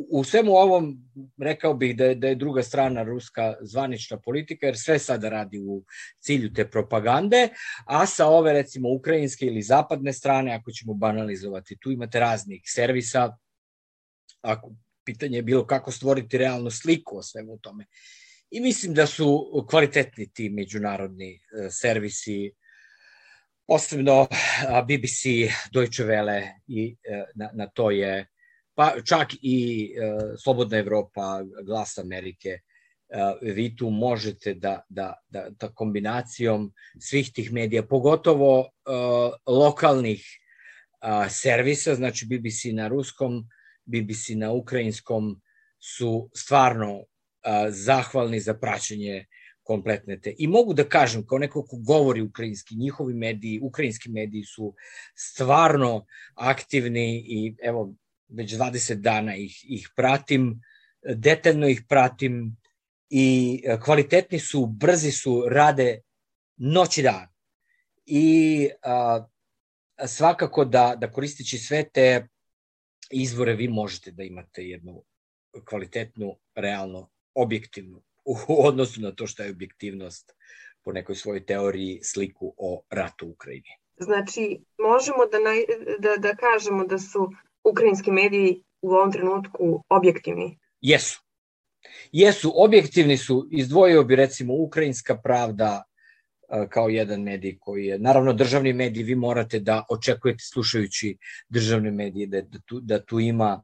u 0.09 0.23
svemu 0.23 0.51
ovom 0.51 0.97
rekao 1.41 1.73
bih 1.73 1.95
da 1.95 2.05
je, 2.05 2.15
da 2.15 2.27
je 2.27 2.35
druga 2.35 2.63
strana 2.63 3.03
ruska 3.03 3.55
zvanična 3.61 4.19
politika, 4.19 4.65
jer 4.65 4.77
sve 4.77 4.99
sada 4.99 5.29
radi 5.29 5.59
u 5.59 5.83
cilju 6.19 6.53
te 6.53 6.69
propagande, 6.69 7.49
a 7.85 8.05
sa 8.05 8.27
ove 8.27 8.53
recimo 8.53 8.93
ukrajinske 8.93 9.45
ili 9.45 9.61
zapadne 9.61 10.13
strane, 10.13 10.53
ako 10.53 10.71
ćemo 10.71 10.93
banalizovati, 10.93 11.77
tu 11.79 11.91
imate 11.91 12.19
raznih 12.19 12.61
servisa, 12.65 13.37
ako 14.41 14.71
pitanje 15.05 15.37
je 15.37 15.43
bilo 15.43 15.65
kako 15.65 15.91
stvoriti 15.91 16.37
realnu 16.37 16.71
sliku 16.71 17.17
o 17.17 17.23
svemu 17.23 17.57
tome. 17.57 17.85
I 18.51 18.59
mislim 18.61 18.93
da 18.93 19.05
su 19.05 19.45
kvalitetni 19.69 20.33
ti 20.33 20.49
međunarodni 20.49 21.33
e, 21.33 21.39
servisi, 21.69 22.51
posebno 23.67 24.27
BBC, 24.87 25.23
Deutsche 25.73 26.03
Welle 26.03 26.49
i 26.67 26.95
e, 27.03 27.23
na, 27.35 27.49
na 27.53 27.67
to 27.67 27.91
je 27.91 28.27
pa 28.75 28.93
čak 29.05 29.33
i 29.41 29.89
uh, 29.93 30.35
Slobodna 30.43 30.77
Evropa, 30.77 31.43
Glas 31.65 31.97
Amerike, 31.97 32.59
uh, 32.59 33.53
vi 33.55 33.75
tu 33.75 33.89
možete 33.89 34.53
da, 34.53 34.81
da, 34.89 35.13
da, 35.29 35.49
da 35.49 35.69
kombinacijom 35.69 36.73
svih 36.99 37.31
tih 37.33 37.53
medija, 37.53 37.83
pogotovo 37.83 38.59
uh, 38.59 39.33
lokalnih 39.47 40.25
uh, 41.01 41.31
servisa, 41.31 41.95
znači 41.95 42.25
BBC 42.25 42.73
na 42.73 42.87
ruskom, 42.87 43.47
BBC 43.85 44.29
na 44.35 44.51
ukrajinskom, 44.51 45.41
su 45.79 46.29
stvarno 46.35 46.93
uh, 46.97 47.05
zahvalni 47.69 48.39
za 48.39 48.53
praćenje 48.53 49.25
kompletne 49.63 50.19
te. 50.19 50.33
I 50.37 50.47
mogu 50.47 50.73
da 50.73 50.83
kažem, 50.83 51.25
kao 51.27 51.37
neko 51.37 51.65
ko 51.65 51.77
govori 51.77 52.21
ukrajinski, 52.21 52.75
njihovi 52.75 53.13
mediji, 53.13 53.59
ukrajinski 53.63 54.09
mediji 54.09 54.43
su 54.43 54.73
stvarno 55.15 56.05
aktivni 56.35 57.25
i 57.27 57.55
evo, 57.63 57.93
već 58.33 58.53
20 58.53 58.93
dana 58.95 59.35
ih, 59.35 59.59
ih 59.63 59.89
pratim, 59.95 60.61
detaljno 61.15 61.67
ih 61.67 61.81
pratim 61.89 62.57
i 63.09 63.61
kvalitetni 63.83 64.39
su, 64.39 64.65
brzi 64.65 65.11
su, 65.11 65.43
rade 65.49 66.01
noć 66.57 66.97
i 66.97 67.01
dan. 67.01 67.27
I 68.05 68.69
a, 68.81 69.25
svakako 70.07 70.65
da, 70.65 70.95
da 70.97 71.11
koristeći 71.11 71.57
sve 71.57 71.89
te 71.89 72.27
izvore 73.11 73.53
vi 73.53 73.67
možete 73.67 74.11
da 74.11 74.23
imate 74.23 74.63
jednu 74.63 75.03
kvalitetnu, 75.65 76.37
realno, 76.55 77.09
objektivnu 77.33 78.03
u 78.25 78.65
odnosu 78.67 79.01
na 79.01 79.11
to 79.11 79.27
šta 79.27 79.43
je 79.43 79.51
objektivnost 79.51 80.31
po 80.83 80.91
nekoj 80.91 81.15
svojoj 81.15 81.45
teoriji 81.45 81.99
sliku 82.03 82.53
o 82.57 82.83
ratu 82.89 83.27
u 83.27 83.31
Ukrajini. 83.31 83.69
Znači, 83.97 84.59
možemo 84.77 85.25
da, 85.31 85.39
naj, 85.39 85.57
da, 85.99 86.15
da 86.17 86.35
kažemo 86.35 86.85
da 86.85 86.99
su 86.99 87.29
ukrajinski 87.63 88.11
mediji 88.11 88.63
u 88.81 88.89
ovom 88.89 89.11
trenutku 89.11 89.83
objektivni? 89.89 90.59
Jesu. 90.81 91.19
Jesu, 92.11 92.51
objektivni 92.55 93.17
su, 93.17 93.47
izdvojio 93.51 94.03
bi 94.03 94.15
recimo 94.15 94.53
Ukrajinska 94.53 95.17
pravda 95.17 95.83
kao 96.69 96.89
jedan 96.89 97.21
medij 97.21 97.57
koji 97.59 97.85
je, 97.85 97.99
naravno 97.99 98.33
državni 98.33 98.73
medij, 98.73 99.03
vi 99.03 99.15
morate 99.15 99.59
da 99.59 99.85
očekujete 99.89 100.43
slušajući 100.43 101.17
državne 101.49 101.91
medije 101.91 102.27
da, 102.27 102.41
da, 102.41 102.59
tu, 102.65 102.79
da 102.79 103.05
tu 103.05 103.19
ima 103.19 103.63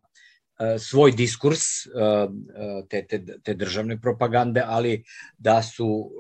svoj 0.80 1.12
diskurs 1.12 1.62
te, 2.90 3.06
te, 3.08 3.26
te 3.44 3.54
državne 3.54 4.02
propagande, 4.02 4.64
ali 4.66 5.04
da 5.38 5.62
su 5.62 6.12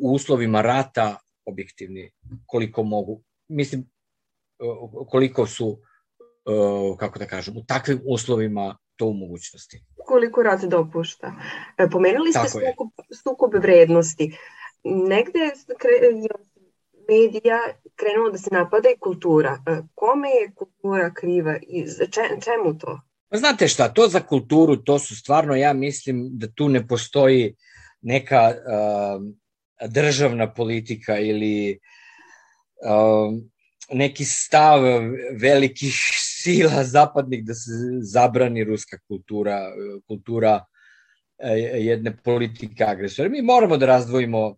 u 0.00 0.14
uslovima 0.14 0.62
rata 0.62 1.16
objektivni 1.44 2.10
koliko 2.46 2.82
mogu. 2.82 3.22
Mislim, 3.48 3.90
koliko 5.06 5.46
su, 5.46 5.80
kako 6.98 7.18
da 7.18 7.26
kažem, 7.26 7.56
u 7.56 7.64
takvim 7.66 8.00
uslovima 8.06 8.76
to 8.96 9.06
u 9.06 9.14
mogućnosti. 9.14 9.84
Koliko 10.06 10.42
rat 10.42 10.60
dopušta. 10.64 11.32
E, 11.78 11.88
pomenuli 11.90 12.32
ste 12.32 12.48
sukob, 12.48 12.88
sukob 13.22 13.54
vrednosti. 13.54 14.38
Negde 14.84 15.38
je 15.38 15.52
medija 17.08 17.58
krenulo 17.96 18.30
da 18.30 18.38
se 18.38 18.50
napada 18.52 18.88
i 18.88 18.98
kultura. 19.00 19.62
E, 19.66 19.82
kome 19.94 20.28
je 20.28 20.52
kultura 20.54 21.12
kriva 21.14 21.56
i 21.56 21.86
čemu 22.44 22.78
to? 22.78 23.00
Pa 23.30 23.36
znate 23.38 23.68
šta, 23.68 23.88
to 23.88 24.08
za 24.08 24.20
kulturu, 24.20 24.76
to 24.76 24.98
su 24.98 25.16
stvarno, 25.16 25.54
ja 25.54 25.72
mislim 25.72 26.28
da 26.32 26.52
tu 26.52 26.68
ne 26.68 26.86
postoji 26.88 27.54
neka 28.02 28.52
uh, 28.54 29.22
državna 29.90 30.52
politika 30.54 31.18
ili 31.18 31.78
uh, 32.84 33.34
neki 33.92 34.24
stav 34.24 34.80
velikih 35.40 35.94
sila 36.42 36.84
zapadnih 36.84 37.44
da 37.44 37.54
se 37.54 37.70
zabrani 38.02 38.64
ruska 38.64 38.98
kultura, 39.08 39.60
kultura 40.08 40.54
uh, 40.54 41.84
jedne 41.84 42.16
politike 42.24 42.84
agresora. 42.84 43.28
Mi 43.28 43.42
moramo 43.42 43.76
da 43.76 43.86
razdvojimo, 43.86 44.46
uh, 44.48 44.56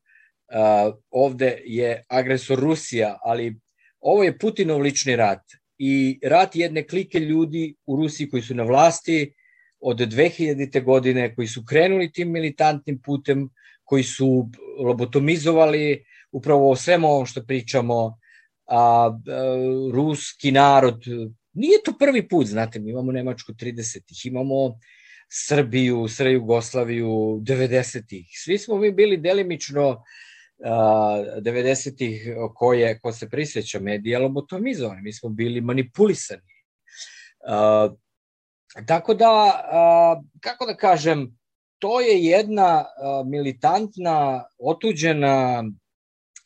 ovde 1.11 1.59
je 1.65 2.05
agresor 2.09 2.59
Rusija, 2.59 3.19
ali 3.23 3.57
ovo 4.01 4.23
je 4.23 4.39
Putinov 4.39 4.81
lični 4.81 5.17
rat 5.17 5.43
i 5.79 6.19
rat 6.23 6.57
jedne 6.57 6.87
klike 6.87 7.21
ljudi 7.21 7.75
u 7.87 7.97
Rusiji 7.97 8.31
koji 8.31 8.43
su 8.43 8.55
na 8.55 8.63
vlasti 8.63 9.33
od 9.81 9.99
2000. 9.99 10.85
godine, 10.85 11.35
koji 11.35 11.49
su 11.49 11.65
krenuli 11.69 12.13
tim 12.13 12.31
militantnim 12.31 13.01
putem, 13.03 13.49
koji 13.85 14.03
su 14.03 14.49
lobotomizovali 14.79 16.05
upravo 16.33 16.71
o 16.71 16.77
svemu 16.77 17.09
ovom 17.09 17.27
što 17.27 17.43
pričamo, 17.47 18.19
a, 18.67 18.77
a 18.77 19.19
ruski 19.93 20.53
narod, 20.53 21.03
nije 21.53 21.83
to 21.85 21.93
prvi 21.99 22.29
put, 22.29 22.47
znate, 22.47 22.79
mi 22.79 22.91
imamo 22.91 23.13
Nemačku 23.13 23.53
30-ih, 23.53 24.27
imamo 24.27 24.79
Srbiju, 25.29 26.09
Srbiju, 26.09 26.35
Jugoslaviju 26.35 27.09
90-ih. 27.43 28.27
Svi 28.45 28.59
smo 28.59 28.77
mi 28.77 28.93
bili 28.93 29.17
delimično 29.17 30.03
90-ih 30.61 32.35
ko, 32.55 32.73
je, 32.73 32.99
ko 33.01 33.13
se 33.13 33.29
prisjeća 33.29 33.81
medija 33.81 34.19
lobotomizovani, 34.19 35.03
mi 35.03 35.13
smo 35.13 35.29
bili 35.29 35.61
manipulisani. 35.61 36.43
Uh, 37.43 37.97
tako 38.87 39.15
da, 39.15 39.29
uh, 39.29 40.25
kako 40.41 40.67
da 40.67 40.77
kažem, 40.77 41.39
to 41.79 42.01
je 42.01 42.25
jedna 42.25 42.85
uh, 42.85 43.27
militantna, 43.29 44.45
otuđena 44.59 45.65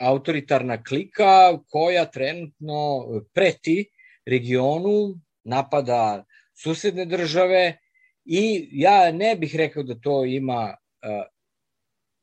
autoritarna 0.01 0.83
klika 0.83 1.59
koja 1.69 2.05
trenutno 2.05 3.07
preti 3.35 3.91
regionu, 4.27 5.21
napada 5.45 6.25
susedne 6.63 7.05
države 7.05 7.79
i 8.25 8.69
ja 8.73 9.13
ne 9.13 9.37
bih 9.37 9.57
rekao 9.57 9.83
da 9.83 9.95
to 10.01 10.25
ima 10.25 10.75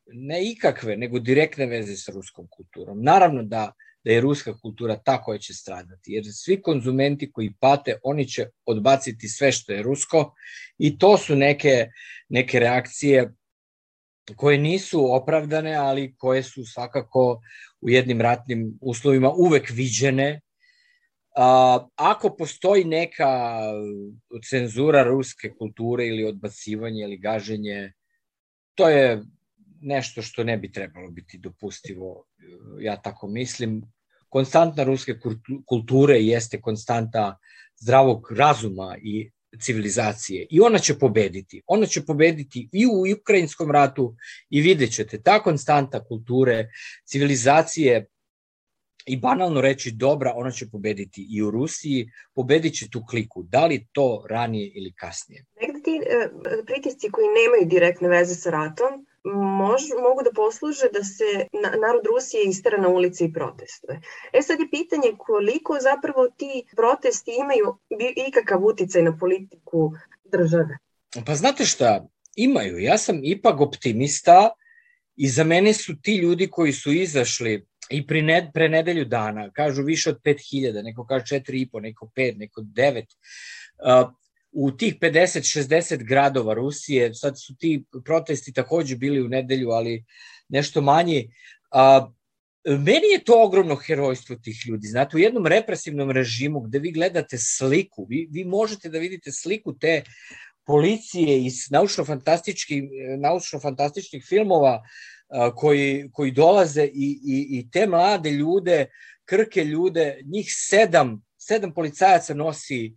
ne 0.08 0.52
ikakve, 0.52 0.98
nego 0.98 1.20
direktne 1.20 1.66
veze 1.66 1.96
sa 1.98 2.12
ruskom 2.12 2.48
kulturom. 2.50 3.04
Naravno 3.04 3.44
da, 3.44 3.72
da 4.04 4.12
je 4.12 4.22
ruska 4.22 4.54
kultura 4.58 4.98
ta 4.98 5.22
koja 5.24 5.39
će 5.39 5.54
stradati, 5.54 6.12
jer 6.12 6.24
svi 6.32 6.62
konzumenti 6.62 7.32
koji 7.32 7.54
pate, 7.60 8.00
oni 8.04 8.28
će 8.28 8.48
odbaciti 8.66 9.30
sve 9.30 9.52
što 9.52 9.74
je 9.74 9.84
rusko 9.84 10.34
i 10.78 10.98
to 10.98 11.18
su 11.18 11.36
neke, 11.36 11.88
neke 12.30 12.60
reakcije 12.60 13.34
koje 14.36 14.58
nisu 14.58 15.13
opravdane, 15.16 15.76
ali 15.76 16.16
koje 16.18 16.44
su 16.44 16.66
svakako 16.66 17.42
u 17.82 17.89
jednim 17.89 18.22
ratnim 18.22 18.78
uslovima 18.82 19.32
uvek 19.32 19.70
viđene. 19.70 20.42
A, 21.36 21.88
ako 21.96 22.36
postoji 22.36 22.84
neka 22.84 23.62
cenzura 24.50 25.04
ruske 25.04 25.50
kulture 25.50 26.08
ili 26.08 26.26
odbacivanje 26.26 27.04
ili 27.04 27.17
gaženje, 27.17 27.93
to 28.76 28.89
je 28.89 29.22
nešto 29.82 30.22
što 30.22 30.43
ne 30.43 30.58
bi 30.58 30.72
trebalo 30.72 31.12
biti 31.12 31.38
dopustivo, 31.38 32.26
ja 32.80 33.02
tako 33.02 33.28
mislim. 33.28 33.82
Konstantna 34.30 34.84
ruske 34.84 35.19
kulture 35.65 36.15
jeste 36.19 36.62
konstanta 36.62 37.38
zdravog 37.82 38.32
razuma 38.32 38.98
i 39.02 39.32
civilizacije 39.60 40.48
i 40.50 40.62
ona 40.62 40.80
će 40.80 41.00
pobediti. 41.00 41.62
Ona 41.67 41.86
će 41.86 42.06
pobediti 42.06 42.69
i 42.72 42.86
u 42.86 43.22
ukrajinskom 43.22 43.72
ratu 43.72 44.15
i 44.50 44.62
vidjet 44.62 44.91
ćete, 44.91 45.22
ta 45.22 45.43
konstanta 45.43 46.04
kulture, 46.04 46.69
civilizacije 47.06 48.06
i 49.06 49.18
banalno 49.18 49.62
reći 49.62 49.92
dobra, 49.92 50.34
ona 50.36 50.52
će 50.52 50.70
pobediti 50.72 51.28
i 51.30 51.42
u 51.42 51.52
Rusiji, 51.52 52.12
pobedit 52.34 52.74
će 52.74 52.89
tu 52.89 53.06
kliku, 53.10 53.44
da 53.44 53.66
li 53.66 53.88
to 53.92 54.26
ranije 54.30 54.72
ili 54.76 54.94
kasnije. 54.96 55.46
Negde 55.62 55.82
ti 55.82 56.02
e, 56.06 56.30
pritisci 56.66 57.12
koji 57.12 57.28
nemaju 57.28 57.66
direktne 57.66 58.10
veze 58.10 58.36
sa 58.36 58.50
ratom, 58.50 59.06
mož, 59.34 59.82
mogu 60.08 60.24
da 60.24 60.32
posluže 60.36 60.88
da 60.94 61.04
se 61.04 61.48
na, 61.63 61.70
narod 61.70 62.06
Rusije 62.13 62.44
istera 62.44 62.78
na 62.78 62.88
ulici 62.88 63.26
i 63.26 63.34
protestuje. 63.34 64.02
E 64.34 64.42
sad 64.42 64.60
je 64.60 64.70
pitanje 64.70 65.10
koliko 65.18 65.78
zapravo 65.82 66.28
ti 66.38 66.63
protesti 66.76 67.32
imaju 67.39 67.78
ikakav 68.28 68.66
uticaj 68.66 69.02
na 69.02 69.18
politiku 69.18 69.92
države. 70.32 70.78
Pa 71.26 71.36
znate 71.36 71.66
šta, 71.66 72.08
imaju. 72.36 72.78
Ja 72.80 72.98
sam 72.98 73.20
ipak 73.24 73.62
optimista 73.62 74.50
i 75.16 75.30
za 75.30 75.44
mene 75.44 75.74
su 75.74 75.94
ti 76.02 76.16
ljudi 76.16 76.48
koji 76.48 76.74
su 76.74 76.92
izašli 76.92 77.66
i 77.89 78.08
pre, 78.08 78.22
ned, 78.22 78.46
pre 78.54 78.69
nedelju 78.69 79.06
dana, 79.06 79.52
kažu 79.52 79.84
više 79.84 80.10
od 80.10 80.22
5000, 80.24 80.84
neko 80.84 81.06
kaže 81.06 81.24
4,5, 81.36 81.82
neko 81.82 82.12
5, 82.15 82.38
neko 82.38 82.62
9, 82.62 83.06
uh, 84.04 84.13
u 84.54 84.72
tih 84.72 84.96
50-60 85.00 86.04
gradova 86.04 86.54
Rusije, 86.54 87.13
sad 87.13 87.34
su 87.39 87.56
ti 87.56 87.84
protesti 88.06 88.54
takođe 88.54 88.96
bili 88.96 89.22
u 89.22 89.28
nedelju, 89.28 89.69
ali 89.69 90.04
nešto 90.50 90.82
manji, 90.82 91.34
a, 91.72 92.12
meni 92.65 93.08
je 93.13 93.24
to 93.24 93.43
ogromno 93.46 93.76
herojstvo 93.76 94.36
tih 94.36 94.62
ljudi. 94.67 94.88
Znate, 94.88 95.17
u 95.17 95.19
jednom 95.19 95.48
represivnom 95.48 96.12
režimu 96.12 96.62
gde 96.62 96.80
vi 96.80 96.91
gledate 96.91 97.38
sliku, 97.38 98.06
vi, 98.10 98.28
vi 98.32 98.46
možete 98.46 98.89
da 98.89 99.00
vidite 99.00 99.32
sliku 99.32 99.78
te 99.78 100.04
policije 100.65 101.46
iz 101.46 101.72
naučno-fantastičkih 101.72 102.84
naučno 103.19 103.60
-fantastičnih 103.60 104.28
filmova 104.28 104.84
koji, 105.56 106.10
koji 106.13 106.32
dolaze 106.32 106.84
i, 106.84 107.19
i, 107.26 107.60
i 107.60 107.69
te 107.72 107.88
mlade 107.88 108.32
ljude, 108.32 108.86
krke 109.26 109.63
ljude, 109.63 110.22
njih 110.26 110.48
sedam, 110.50 111.22
sedam 111.38 111.74
policajaca 111.74 112.34
nosi 112.34 112.93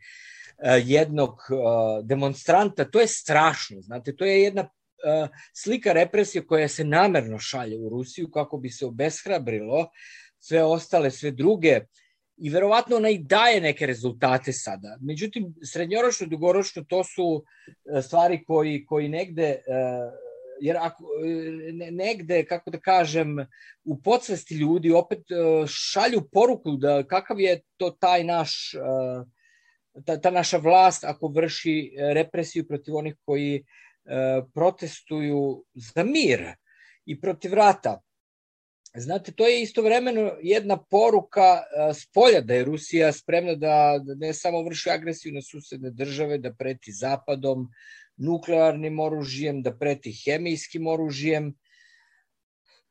E, 0.59 0.83
jednog 0.85 1.39
e, 1.51 1.55
demonstranta, 2.03 2.85
to 2.85 3.01
je 3.01 3.07
strašno, 3.07 3.81
znate, 3.81 4.17
to 4.17 4.25
je 4.25 4.43
jedna 4.43 4.63
e, 4.63 5.29
slika 5.55 5.93
represije 5.93 6.47
koja 6.47 6.69
se 6.69 6.85
namerno 6.85 7.39
šalje 7.39 7.79
u 7.79 7.89
Rusiju 7.89 8.31
kako 8.31 8.59
bi 8.59 8.71
se 8.71 8.87
obeshrabrilo 8.87 9.91
sve 10.39 10.65
ostale, 10.65 11.11
sve 11.11 11.31
druge 11.31 11.81
i 12.37 12.51
verovatno 12.51 12.97
ona 12.97 13.09
i 13.09 13.19
daje 13.19 13.61
neke 13.61 13.87
rezultate 13.87 14.53
sada. 14.53 14.99
Međutim, 15.01 15.55
srednjoročno, 15.73 16.27
dugoročno, 16.27 16.85
to 16.89 17.05
su 17.05 17.45
stvari 18.03 18.45
koji, 18.45 18.87
koji 18.87 19.09
negde 19.09 19.63
jer 20.61 20.77
ako 20.81 21.05
negde, 21.91 22.45
kako 22.45 22.71
da 22.71 22.81
kažem, 22.81 23.37
u 23.85 24.03
podsvesti 24.03 24.55
ljudi 24.55 24.93
opet 24.93 25.23
šalju 25.67 26.29
poruku 26.33 26.77
da 26.77 27.03
kakav 27.03 27.41
je 27.41 27.61
to 27.77 27.91
taj 27.91 28.25
naš 28.25 28.73
ta, 30.05 30.21
ta 30.21 30.31
naša 30.31 30.59
vlast 30.59 31.05
ako 31.05 31.29
vrši 31.29 31.93
represiju 32.15 32.67
protiv 32.67 32.97
onih 32.97 33.15
koji 33.25 33.65
protestuju 34.55 35.65
za 35.75 36.05
mir 36.05 36.43
i 37.07 37.21
protiv 37.21 37.55
rata. 37.55 38.01
Znate, 38.97 39.33
to 39.33 39.47
je 39.47 39.63
istovremeno 39.63 40.33
jedna 40.43 40.77
poruka 40.83 41.63
s 41.95 42.07
polja 42.13 42.41
da 42.41 42.55
je 42.55 42.65
Rusija 42.65 43.13
spremna 43.13 43.55
da, 43.55 43.99
da 44.05 44.15
ne 44.15 44.35
samo 44.35 44.63
vrši 44.63 44.91
agresiju 44.91 45.35
na 45.35 45.43
susedne 45.43 45.91
države, 45.91 46.39
da 46.39 46.55
preti 46.55 46.93
zapadom, 46.93 47.69
nuklearnim 48.17 49.01
oružjem, 49.01 49.63
da 49.63 49.77
preti 49.77 50.13
hemijskim 50.25 50.87
oružjem, 50.87 51.55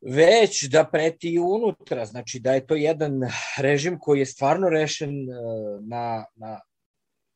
već 0.01 0.63
da 0.63 0.85
preti 0.91 1.33
i 1.33 1.39
unutra. 1.39 2.05
Znači 2.05 2.39
da 2.39 2.53
je 2.53 2.67
to 2.67 2.75
jedan 2.75 3.21
režim 3.57 3.99
koji 3.99 4.19
je 4.19 4.25
stvarno 4.25 4.69
rešen 4.69 5.25
na, 5.81 6.25
na 6.35 6.59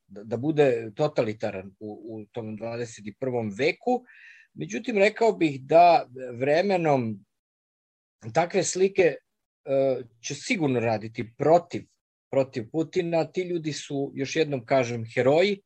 da, 0.08 0.23
da 0.23 0.38
bude 0.38 0.91
totalitaran 0.95 1.71
u, 1.80 2.02
u 2.10 2.25
tom 2.25 2.58
21. 2.58 3.58
veku. 3.58 4.04
Međutim, 4.54 4.97
rekao 4.97 5.34
bih 5.34 5.62
da 5.62 6.08
vremenom 6.34 7.25
takve 8.34 8.63
slike 8.63 9.04
e, 9.04 9.17
će 10.21 10.36
sigurno 10.36 10.80
raditi 10.80 11.34
protiv 11.38 11.86
protiv 12.30 12.69
Putina. 12.71 13.32
Ti 13.32 13.41
ljudi 13.41 13.73
su, 13.73 14.12
još 14.15 14.36
jednom 14.36 14.65
kažem, 14.65 15.06
heroji. 15.13 15.62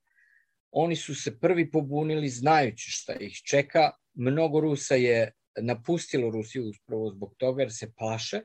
Oni 0.76 0.96
su 0.96 1.16
se 1.16 1.40
prvi 1.40 1.72
pobunili 1.72 2.30
znajući 2.30 2.92
šta 2.92 3.14
ih 3.14 3.34
čeka. 3.34 3.92
Mnogo 4.14 4.60
Rusa 4.60 4.96
je 4.96 5.32
napustilo 5.62 6.30
Rusiju 6.30 6.70
uspravo 6.70 7.10
zbog 7.10 7.36
toga 7.38 7.62
jer 7.62 7.74
se 7.74 7.94
plaše 7.98 8.42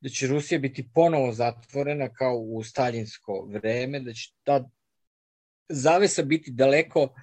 da 0.00 0.08
će 0.08 0.26
Rusija 0.26 0.58
biti 0.58 0.90
ponovo 0.94 1.32
zatvorena 1.32 2.08
kao 2.08 2.36
u 2.38 2.62
staljinsko 2.62 3.48
vreme, 3.52 4.00
da 4.00 4.12
će 4.12 4.32
ta 4.42 4.70
zavesa 5.68 6.22
biti 6.22 6.50
daleko 6.50 7.14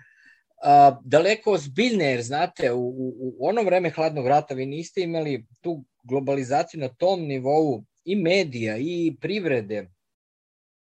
a, 0.63 0.99
daleko 1.05 1.51
ozbiljne, 1.51 2.05
jer 2.05 2.21
znate, 2.21 2.71
u, 2.71 2.87
u, 2.87 3.13
u 3.19 3.47
ono 3.47 3.63
vreme 3.63 3.89
hladnog 3.89 4.27
rata 4.27 4.53
vi 4.53 4.65
niste 4.65 5.01
imali 5.01 5.45
tu 5.61 5.83
globalizaciju 6.03 6.81
na 6.81 6.87
tom 6.87 7.21
nivou 7.21 7.83
i 8.05 8.15
medija 8.15 8.77
i 8.77 9.15
privrede 9.21 9.89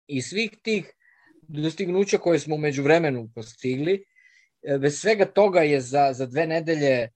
i 0.07 0.23
svih 0.23 0.51
tih 0.63 0.93
dostignuća 1.49 2.19
koje 2.19 2.39
smo 2.39 2.55
umeđu 2.55 2.83
vremenu 2.83 3.31
postigli. 3.35 4.05
E, 4.63 4.79
bez 4.79 5.01
svega 5.01 5.25
toga 5.25 5.61
je 5.61 5.81
za, 5.81 6.13
za 6.13 6.27
dve 6.27 6.47
nedelje 6.47 6.97
e, 6.99 7.11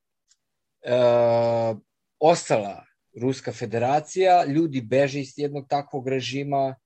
ostala 2.19 2.85
Ruska 3.21 3.53
federacija, 3.53 4.45
ljudi 4.45 4.81
beže 4.81 5.21
iz 5.21 5.33
jednog 5.37 5.69
takvog 5.69 6.09
režima 6.09 6.77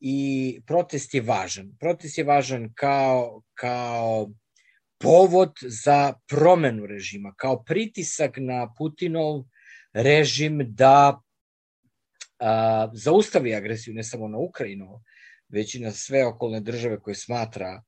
i 0.00 0.60
protest 0.66 1.14
je 1.14 1.20
važan. 1.20 1.76
Protest 1.80 2.18
je 2.18 2.24
važan 2.24 2.72
kao, 2.74 3.42
kao 3.54 4.30
povod 4.98 5.52
za 5.62 6.12
promenu 6.28 6.86
režima, 6.86 7.34
kao 7.36 7.64
pritisak 7.64 8.36
na 8.36 8.74
Putinov 8.78 9.44
režim 9.92 10.60
da 10.68 11.20
a, 12.38 12.90
zaustavi 12.94 13.54
agresiju 13.54 13.94
ne 13.94 14.02
samo 14.02 14.28
na 14.28 14.38
Ukrajinu, 14.38 15.00
već 15.48 15.74
i 15.74 15.80
na 15.80 15.92
sve 15.92 16.26
okolne 16.26 16.60
države 16.60 17.00
koje 17.00 17.14
smatra 17.14 17.82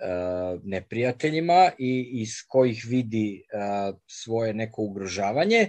a, 0.00 0.58
neprijateljima 0.64 1.70
i 1.78 2.10
iz 2.12 2.30
kojih 2.48 2.84
vidi 2.88 3.44
a, 3.54 3.92
svoje 4.06 4.54
neko 4.54 4.82
ugrožavanje. 4.82 5.68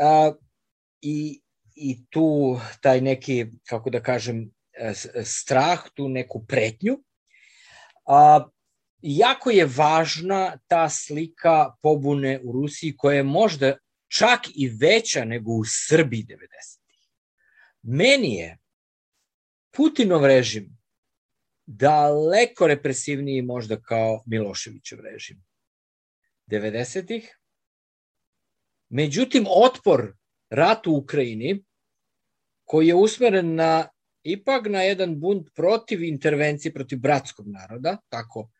A, 0.00 0.32
i, 1.00 1.40
I 1.74 2.04
tu 2.10 2.60
taj 2.82 3.00
neki, 3.00 3.46
kako 3.66 3.90
da 3.90 4.02
kažem, 4.02 4.50
strah, 5.24 5.80
tu 5.94 6.08
neku 6.08 6.44
pretnju. 6.46 6.98
A, 8.06 8.44
jako 9.02 9.50
je 9.50 9.66
važna 9.66 10.58
ta 10.66 10.88
slika 10.88 11.74
pobune 11.82 12.40
u 12.44 12.52
Rusiji 12.52 12.96
koja 12.96 13.16
je 13.16 13.22
možda 13.22 13.76
čak 14.18 14.40
i 14.54 14.68
veća 14.68 15.24
nego 15.24 15.52
u 15.52 15.64
Srbiji 15.88 16.24
90. 16.24 16.36
Meni 17.82 18.34
je 18.34 18.58
Putinov 19.76 20.26
režim 20.26 20.78
daleko 21.66 22.66
represivniji 22.66 23.42
možda 23.42 23.80
kao 23.80 24.22
Miloševićev 24.26 25.00
režim 25.00 25.44
90-ih. 26.50 27.38
Međutim, 28.88 29.46
otpor 29.48 30.16
ratu 30.50 30.92
u 30.92 30.96
Ukrajini, 30.96 31.64
koji 32.64 32.88
je 32.88 32.94
usmeren 32.94 33.54
na 33.54 33.88
ipak 34.22 34.66
na 34.66 34.82
jedan 34.82 35.20
bunt 35.20 35.48
protiv 35.54 36.02
intervencije 36.02 36.72
protiv 36.72 36.98
bratskog 36.98 37.46
naroda, 37.48 37.96
tako 38.08 38.50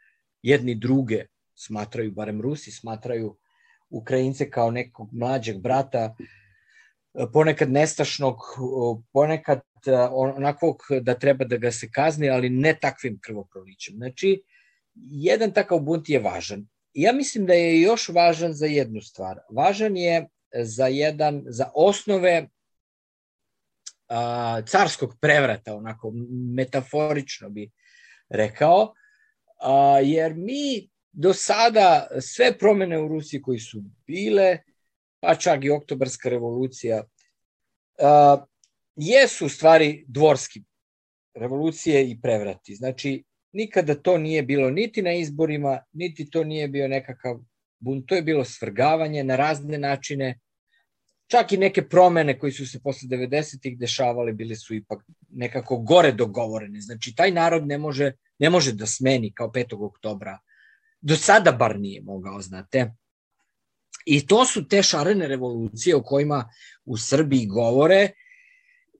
jedni 0.42 0.74
druge 0.74 1.26
smatraju, 1.54 2.12
barem 2.12 2.40
Rusi 2.40 2.70
smatraju 2.70 3.38
Ukrajince 3.90 4.50
kao 4.50 4.70
nekog 4.70 5.08
mlađeg 5.12 5.60
brata, 5.60 6.16
ponekad 7.32 7.70
nestašnog, 7.70 8.36
ponekad 9.12 9.60
onakvog 10.12 10.82
da 11.00 11.14
treba 11.14 11.44
da 11.44 11.56
ga 11.56 11.72
se 11.72 11.88
kazni, 11.90 12.30
ali 12.30 12.50
ne 12.50 12.74
takvim 12.80 13.18
krvoprolićem. 13.20 13.96
Znači, 13.96 14.42
jedan 14.94 15.52
takav 15.52 15.78
bunt 15.78 16.08
je 16.08 16.18
važan. 16.18 16.66
Ja 16.94 17.12
mislim 17.12 17.46
da 17.46 17.54
je 17.54 17.80
još 17.80 18.08
važan 18.08 18.52
za 18.52 18.66
jednu 18.66 19.00
stvar. 19.00 19.38
Važan 19.50 19.96
je 19.96 20.28
za 20.62 20.86
jedan 20.86 21.42
za 21.46 21.70
osnove 21.74 22.48
a, 24.08 24.62
carskog 24.66 25.16
prevrata, 25.20 25.76
onako 25.76 26.12
metaforično 26.56 27.50
bi 27.50 27.70
rekao, 28.28 28.94
a, 29.60 30.00
jer 30.02 30.34
mi 30.34 30.88
do 31.12 31.32
sada 31.34 32.06
sve 32.20 32.58
promene 32.58 32.98
u 32.98 33.08
Rusiji 33.08 33.42
koji 33.42 33.58
su 33.58 33.82
bile, 34.06 34.58
pa 35.20 35.34
čak 35.34 35.64
i 35.64 35.70
oktobarska 35.70 36.28
revolucija, 36.28 37.04
a, 37.98 38.44
jesu 38.96 39.46
u 39.46 39.48
stvari 39.48 40.04
dvorski 40.08 40.62
revolucije 41.34 42.10
i 42.10 42.20
prevrati. 42.20 42.74
Znači, 42.74 43.24
nikada 43.52 43.94
to 43.94 44.18
nije 44.18 44.42
bilo 44.42 44.70
niti 44.70 45.02
na 45.02 45.12
izborima, 45.12 45.80
niti 45.92 46.30
to 46.30 46.44
nije 46.44 46.68
bio 46.68 46.88
nekakav 46.88 47.38
bunt, 47.78 48.06
to 48.06 48.14
je 48.14 48.22
bilo 48.22 48.44
svrgavanje 48.44 49.24
na 49.24 49.36
razne 49.36 49.78
načine, 49.78 50.38
čak 51.26 51.52
i 51.52 51.56
neke 51.56 51.88
promene 51.88 52.38
koji 52.38 52.52
su 52.52 52.66
se 52.66 52.80
posle 52.80 53.08
90-ih 53.08 53.78
dešavale 53.78 54.32
bile 54.32 54.56
su 54.56 54.74
ipak 54.74 55.04
nekako 55.28 55.76
gore 55.76 56.12
dogovorene. 56.12 56.80
Znači, 56.80 57.14
taj 57.16 57.30
narod 57.30 57.66
ne 57.66 57.78
može, 57.78 58.12
ne 58.38 58.50
može 58.50 58.72
da 58.72 58.86
smeni 58.86 59.32
kao 59.34 59.48
5. 59.48 59.86
oktobra. 59.86 60.38
Do 61.00 61.16
sada 61.16 61.52
bar 61.52 61.80
nije 61.80 62.02
mogao, 62.02 62.40
znate. 62.40 62.92
I 64.06 64.26
to 64.26 64.44
su 64.46 64.68
te 64.68 64.82
šarene 64.82 65.28
revolucije 65.28 65.96
o 65.96 66.02
kojima 66.02 66.48
u 66.84 66.96
Srbiji 66.96 67.46
govore 67.46 68.10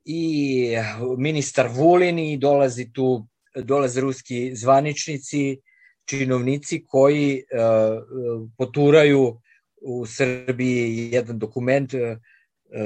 i 0.05 0.77
ministar 1.19 1.69
Vulin 1.75 2.19
i 2.19 2.37
dolazi 2.37 2.93
tu, 2.93 3.27
dolaze 3.55 4.01
ruski 4.01 4.57
zvaničnici, 4.57 5.59
činovnici 6.05 6.85
koji 6.87 7.43
uh, 7.43 8.49
poturaju 8.59 9.41
u 9.83 10.07
Srbiji 10.07 11.11
jedan 11.13 11.39
dokument 11.39 11.95
e, 11.95 12.17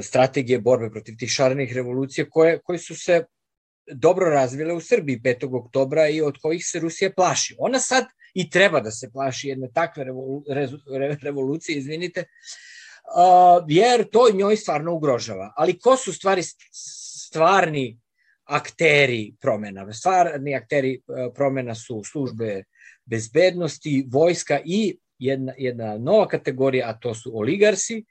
strategije 0.03 0.61
borbe 0.61 0.91
protiv 0.91 1.15
tih 1.19 1.31
šarenih 1.31 1.73
revolucija 1.75 2.31
koje, 2.31 2.59
koje 2.59 2.79
su 2.79 2.95
se 2.95 3.25
dobro 3.93 4.31
razvile 4.31 4.75
u 4.75 4.81
Srbiji 4.81 5.21
5. 5.25 5.65
oktobra 5.65 6.09
i 6.09 6.21
od 6.21 6.39
kojih 6.43 6.67
se 6.67 6.81
Rusija 6.81 7.11
plaši. 7.17 7.57
Ona 7.59 7.79
sad 7.79 8.05
i 8.35 8.51
treba 8.51 8.81
da 8.81 8.91
se 8.91 9.11
plaši 9.13 9.49
jedne 9.49 9.69
takve 9.75 10.05
revolu, 10.05 10.45
re, 10.49 11.17
revolucije, 11.23 11.79
izvinite, 11.79 12.25
jer 13.69 14.09
to 14.11 14.29
njoj 14.35 14.57
stvarno 14.57 14.95
ugrožava. 14.95 15.53
Ali 15.57 15.79
ko 15.79 15.97
su 15.97 16.13
stvari 16.13 16.43
stvarni 17.27 17.99
akteri 18.45 19.35
promena? 19.41 19.93
Stvarni 19.93 20.55
akteri 20.55 20.95
e, 20.95 21.31
promena 21.35 21.75
su 21.75 22.03
službe 22.05 22.65
bezbednosti, 23.05 24.07
vojska 24.11 24.61
i 24.65 24.99
jedna, 25.19 25.53
jedna 25.59 25.99
nova 25.99 26.29
kategorija, 26.29 26.89
a 26.89 26.99
to 26.99 27.15
su 27.15 27.39
oligarsi, 27.39 28.05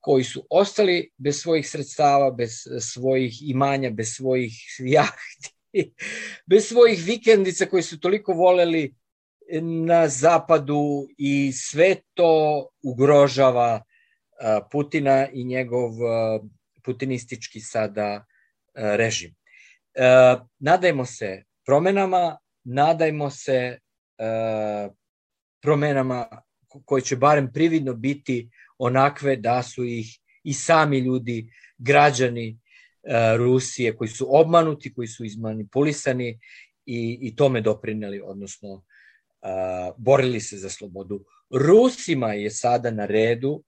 koji 0.00 0.24
su 0.24 0.46
ostali 0.50 1.10
bez 1.16 1.40
svojih 1.40 1.68
sredstava, 1.68 2.30
bez 2.30 2.50
svojih 2.80 3.50
imanja, 3.50 3.90
bez 3.90 4.14
svojih 4.16 4.52
jahti, 4.96 5.92
bez 6.46 6.68
svojih 6.68 7.04
vikendica 7.04 7.66
koji 7.66 7.82
su 7.82 8.00
toliko 8.00 8.32
voleli 8.32 8.94
na 9.62 10.08
zapadu 10.08 11.08
i 11.18 11.52
sve 11.52 11.96
to 12.14 12.66
ugrožava 12.82 13.82
Putina 14.70 15.28
i 15.32 15.44
njegov 15.44 15.90
putinistički 16.84 17.60
sada 17.60 18.24
režim. 18.78 19.34
Nadajmo 20.58 21.04
se 21.04 21.44
promenama, 21.66 22.38
nadajmo 22.64 23.30
se 23.30 23.78
promenama 25.62 26.28
koje 26.84 27.02
će 27.02 27.16
barem 27.16 27.52
prividno 27.52 27.94
biti 27.94 28.50
onakve 28.78 29.36
da 29.36 29.62
su 29.62 29.84
ih 29.84 30.18
i 30.42 30.54
sami 30.54 30.98
ljudi, 30.98 31.50
građani 31.78 32.48
e, 33.02 33.36
Rusije 33.36 33.96
koji 33.96 34.08
su 34.08 34.26
obmanuti, 34.28 34.94
koji 34.94 35.08
su 35.08 35.24
izmanipulisani 35.24 36.40
i, 36.86 37.18
i 37.22 37.36
tome 37.36 37.60
doprineli, 37.60 38.20
odnosno 38.24 38.84
borili 39.96 40.40
se 40.40 40.56
za 40.56 40.70
slobodu. 40.70 41.24
Rusima 41.50 42.32
je 42.32 42.50
sada 42.50 42.90
na 42.90 43.06
redu, 43.06 43.62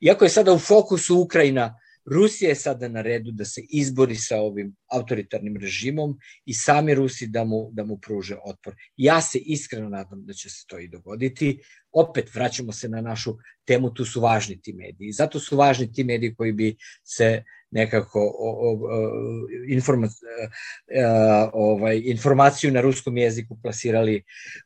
iako 0.00 0.24
je 0.24 0.28
sada 0.28 0.52
u 0.52 0.58
fokusu 0.58 1.20
Ukrajina, 1.20 1.78
Rusija 2.06 2.48
je 2.48 2.54
sada 2.54 2.88
na 2.88 3.02
redu 3.02 3.30
da 3.32 3.44
se 3.44 3.62
izbori 3.70 4.14
sa 4.16 4.40
ovim 4.40 4.76
autoritarnim 4.92 5.56
režimom 5.56 6.18
i 6.44 6.54
sami 6.54 6.94
Rusi 6.94 7.26
da 7.26 7.44
mu, 7.44 7.70
da 7.72 7.84
mu 7.84 7.98
pruže 7.98 8.36
otpor. 8.44 8.74
Ja 8.96 9.20
se 9.20 9.38
iskreno 9.38 9.88
nadam 9.88 10.24
da 10.26 10.32
će 10.32 10.50
se 10.50 10.64
to 10.66 10.78
i 10.78 10.88
dogoditi. 10.88 11.60
Opet 11.92 12.34
vraćamo 12.34 12.72
se 12.72 12.88
na 12.88 13.00
našu 13.00 13.36
temu, 13.64 13.94
tu 13.94 14.04
su 14.04 14.20
važni 14.20 14.60
ti 14.60 14.72
mediji. 14.72 15.12
Zato 15.12 15.40
su 15.40 15.56
važni 15.56 15.92
ti 15.92 16.04
mediji 16.04 16.34
koji 16.34 16.52
bi 16.52 16.76
se 17.04 17.44
nekako 17.70 18.20
o, 18.20 18.50
o, 18.50 18.72
o, 18.72 19.46
informa, 19.68 20.06
e, 20.06 21.04
ovaj, 21.52 22.02
informaciju 22.04 22.72
na 22.72 22.80
ruskom 22.80 23.16
jeziku 23.16 23.58
plasirali 23.62 24.22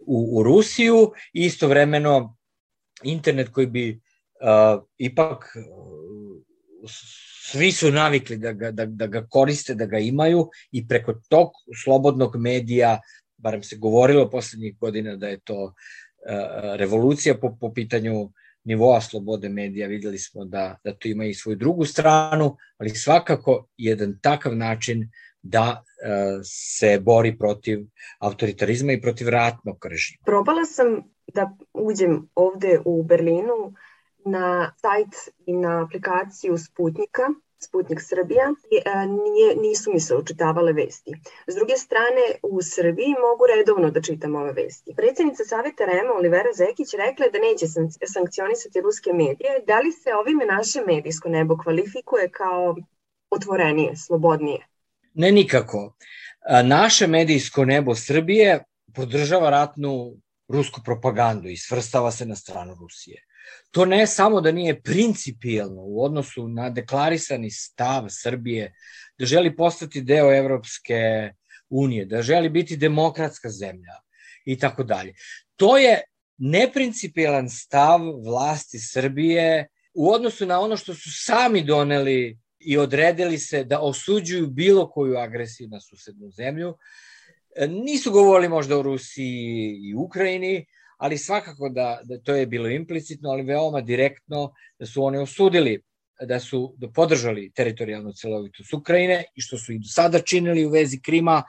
u, 0.06 0.38
u 0.38 0.42
Rusiju 0.42 1.12
i 1.32 1.44
istovremeno 1.44 2.36
internet 3.02 3.48
koji 3.48 3.66
bi 3.66 3.90
uh, 3.90 4.82
ipak 4.98 5.56
svi 7.50 7.72
su 7.72 7.92
navikli 7.92 8.36
da 8.36 8.52
ga, 8.52 8.70
da, 8.70 8.86
da 8.86 9.06
ga 9.06 9.26
koriste, 9.30 9.74
da 9.74 9.86
ga 9.86 9.98
imaju 9.98 10.48
i 10.72 10.88
preko 10.88 11.14
tog 11.28 11.50
slobodnog 11.84 12.36
medija, 12.36 13.00
barem 13.36 13.62
se 13.62 13.76
govorilo 13.76 14.30
poslednjih 14.30 14.78
godina 14.78 15.16
da 15.16 15.28
je 15.28 15.40
to 15.40 15.64
uh, 15.64 15.72
revolucija 16.76 17.34
po, 17.34 17.56
po 17.60 17.72
pitanju 17.72 18.30
nivoa 18.64 19.00
slobode 19.00 19.48
medija, 19.48 19.88
videli 19.88 20.18
smo 20.18 20.44
da, 20.44 20.78
da 20.84 20.94
to 20.94 21.08
ima 21.08 21.24
i 21.24 21.34
svoju 21.34 21.56
drugu 21.56 21.84
stranu, 21.84 22.56
ali 22.78 22.90
svakako 22.90 23.68
jedan 23.76 24.18
takav 24.22 24.56
način 24.56 25.10
da 25.42 25.82
uh, 25.82 26.40
se 26.44 27.00
bori 27.00 27.38
protiv 27.38 27.78
autoritarizma 28.18 28.92
i 28.92 29.00
protiv 29.00 29.28
ratnog 29.28 29.86
režima. 29.86 30.22
Probala 30.24 30.64
sam 30.64 30.86
da 31.34 31.56
uđem 31.72 32.28
ovde 32.34 32.80
u 32.84 33.02
Berlinu 33.02 33.74
na 34.24 34.72
sajt 34.80 35.14
i 35.46 35.52
na 35.52 35.84
aplikaciju 35.84 36.58
Sputnika, 36.58 37.22
Sputnik 37.58 38.00
Srbija, 38.02 38.44
e, 38.84 39.06
nije, 39.06 39.56
nisu 39.56 39.92
mi 39.92 40.00
se 40.00 40.16
učitavale 40.16 40.72
vesti. 40.72 41.12
S 41.46 41.54
druge 41.54 41.76
strane, 41.76 42.24
u 42.42 42.62
Srbiji 42.62 43.08
mogu 43.08 43.44
redovno 43.56 43.90
da 43.90 44.02
čitam 44.02 44.34
ove 44.34 44.52
vesti. 44.52 44.94
Predsednica 44.96 45.44
Saveta 45.44 45.84
Rema 45.84 46.12
Olivera 46.14 46.52
Zekić 46.54 46.94
rekla 46.94 47.24
je 47.24 47.30
da 47.30 47.38
neće 47.38 47.66
sankcionisati 48.06 48.80
ruske 48.80 49.12
medije. 49.12 49.50
Da 49.66 49.78
li 49.80 49.92
se 49.92 50.14
ovime 50.14 50.46
naše 50.46 50.80
medijsko 50.86 51.28
nebo 51.28 51.58
kvalifikuje 51.58 52.30
kao 52.30 52.76
otvorenije, 53.30 53.96
slobodnije? 53.96 54.66
Ne 55.14 55.32
nikako. 55.32 55.96
Naše 56.64 57.06
medijsko 57.06 57.64
nebo 57.64 57.94
Srbije 57.94 58.64
podržava 58.94 59.50
ratnu 59.50 60.16
rusku 60.48 60.80
propagandu 60.84 61.48
i 61.48 61.56
svrstava 61.56 62.10
se 62.10 62.26
na 62.26 62.36
stranu 62.36 62.74
Rusije. 62.74 63.22
To 63.70 63.84
ne 63.84 64.06
samo 64.06 64.40
da 64.40 64.52
nije 64.52 64.82
principijelno 64.82 65.82
u 65.82 66.04
odnosu 66.04 66.48
na 66.48 66.70
deklarisani 66.70 67.50
stav 67.50 68.06
Srbije 68.10 68.72
da 69.18 69.26
želi 69.26 69.56
postati 69.56 70.00
deo 70.00 70.34
Evropske 70.34 71.30
unije, 71.70 72.04
da 72.04 72.22
želi 72.22 72.48
biti 72.48 72.76
demokratska 72.76 73.50
zemlja 73.50 74.00
i 74.44 74.58
tako 74.58 74.84
dalje. 74.84 75.14
To 75.56 75.78
je 75.78 76.00
neprincipijelan 76.38 77.48
stav 77.50 78.00
vlasti 78.24 78.78
Srbije 78.78 79.68
u 79.94 80.12
odnosu 80.12 80.46
na 80.46 80.60
ono 80.60 80.76
što 80.76 80.94
su 80.94 81.10
sami 81.12 81.62
doneli 81.64 82.38
i 82.58 82.78
odredili 82.78 83.38
se 83.38 83.64
da 83.64 83.80
osuđuju 83.80 84.46
bilo 84.46 84.90
koju 84.90 85.16
agresiju 85.16 85.68
na 85.68 85.80
susednu 85.80 86.30
zemlju. 86.30 86.74
Nisu 87.68 88.10
govorili 88.10 88.48
možda 88.48 88.78
o 88.78 88.82
Rusiji 88.82 89.80
i 89.82 89.94
Ukrajini, 89.94 90.66
ali 90.96 91.18
svakako 91.18 91.68
da, 91.68 92.00
da 92.04 92.18
to 92.18 92.34
je 92.34 92.46
bilo 92.46 92.68
implicitno, 92.68 93.30
ali 93.30 93.42
veoma 93.42 93.80
direktno 93.80 94.52
da 94.78 94.86
su 94.86 95.04
oni 95.04 95.18
osudili 95.18 95.82
da 96.20 96.40
su 96.40 96.74
da 96.78 96.88
podržali 96.88 97.52
teritorijalnu 97.52 98.12
celovitost 98.12 98.72
Ukrajine 98.74 99.24
i 99.34 99.40
što 99.40 99.58
su 99.58 99.72
i 99.72 99.78
do 99.78 99.88
sada 99.88 100.18
činili 100.18 100.66
u 100.66 100.70
vezi 100.70 101.00
Krima, 101.00 101.42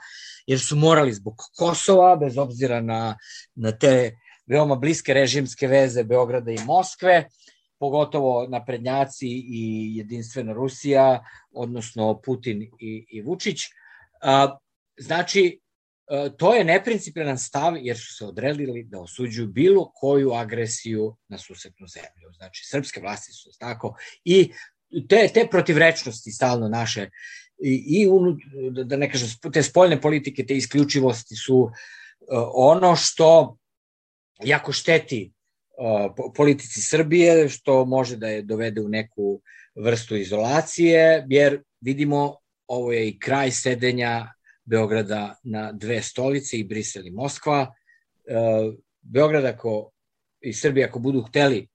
jer 0.46 0.60
su 0.60 0.76
morali 0.76 1.12
zbog 1.12 1.34
Kosova, 1.56 2.16
bez 2.16 2.38
obzira 2.38 2.80
na, 2.80 3.16
na 3.54 3.72
te 3.72 4.12
veoma 4.46 4.74
bliske 4.74 5.14
režimske 5.14 5.66
veze 5.66 6.04
Beograda 6.04 6.50
i 6.50 6.58
Moskve, 6.66 7.28
pogotovo 7.78 8.46
naprednjaci 8.48 9.28
i 9.28 9.92
jedinstvena 9.96 10.52
Rusija, 10.52 11.24
odnosno 11.52 12.20
Putin 12.24 12.62
i, 12.62 13.06
i 13.10 13.22
Vučić. 13.22 13.60
A, 14.22 14.58
znači, 14.98 15.60
E, 15.60 15.65
to 16.36 16.54
je 16.54 16.64
neprincipijelan 16.64 17.38
stav 17.38 17.76
jer 17.80 17.98
su 17.98 18.16
se 18.16 18.24
odredili 18.24 18.84
da 18.84 19.00
osuđuju 19.00 19.46
bilo 19.46 19.92
koju 19.94 20.32
agresiju 20.32 21.16
na 21.28 21.38
susednu 21.38 21.86
zemlju. 21.86 22.32
Znači, 22.36 22.66
srpske 22.66 23.00
vlasti 23.00 23.32
su 23.32 23.50
tako 23.58 23.96
i 24.24 24.52
te, 25.08 25.28
te 25.34 25.46
protivrečnosti 25.50 26.32
stalno 26.32 26.68
naše 26.68 27.10
i, 27.64 27.84
i 28.00 28.08
unu, 28.08 28.36
da 28.84 28.96
ne 28.96 29.10
kažem, 29.10 29.28
te 29.52 29.62
spoljne 29.62 30.00
politike, 30.00 30.46
te 30.46 30.56
isključivosti 30.56 31.36
su 31.36 31.56
uh, 31.56 31.70
ono 32.54 32.96
što 32.96 33.56
jako 34.44 34.72
šteti 34.72 35.32
uh, 35.78 36.32
politici 36.34 36.80
Srbije, 36.80 37.48
što 37.48 37.84
može 37.84 38.16
da 38.16 38.28
je 38.28 38.42
dovede 38.42 38.80
u 38.80 38.88
neku 38.88 39.40
vrstu 39.74 40.16
izolacije, 40.16 41.26
jer 41.28 41.62
vidimo 41.80 42.36
ovo 42.66 42.92
je 42.92 43.08
i 43.08 43.18
kraj 43.18 43.50
sedenja 43.50 44.35
Beograda 44.66 45.36
na 45.42 45.72
dve 45.72 46.02
stolice 46.02 46.58
i 46.58 46.64
Brisel 46.64 47.06
i 47.06 47.10
Moskva. 47.10 47.60
E, 47.62 48.34
Beograd 49.00 49.44
ako 49.44 49.90
i 50.40 50.52
Srbija 50.52 50.86
ako 50.88 50.98
budu 50.98 51.22
hteli 51.22 51.68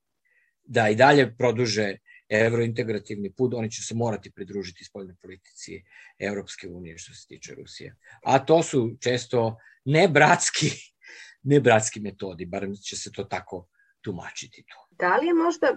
da 0.64 0.88
i 0.88 0.94
dalje 0.94 1.36
produže 1.36 1.96
evrointegrativni 2.28 3.32
put, 3.32 3.54
oni 3.54 3.70
će 3.70 3.82
se 3.82 3.94
morati 3.94 4.30
pridružiti 4.30 4.84
spoljnoj 4.84 5.16
politici 5.22 5.82
Evropske 6.18 6.68
unije 6.68 6.98
što 6.98 7.14
se 7.14 7.26
tiče 7.26 7.54
Rusije. 7.54 7.96
A 8.24 8.38
to 8.38 8.62
su 8.62 8.96
često 9.00 9.56
ne 9.84 10.08
bratski, 10.08 10.70
ne 11.50 11.60
bratski 11.60 12.00
metodi, 12.00 12.46
barem 12.46 12.76
će 12.76 12.96
se 12.96 13.12
to 13.12 13.24
tako 13.24 13.68
tumačiti 14.00 14.62
tu. 14.62 14.81
Da 15.02 15.16
li 15.16 15.26
je 15.26 15.34
možda 15.34 15.68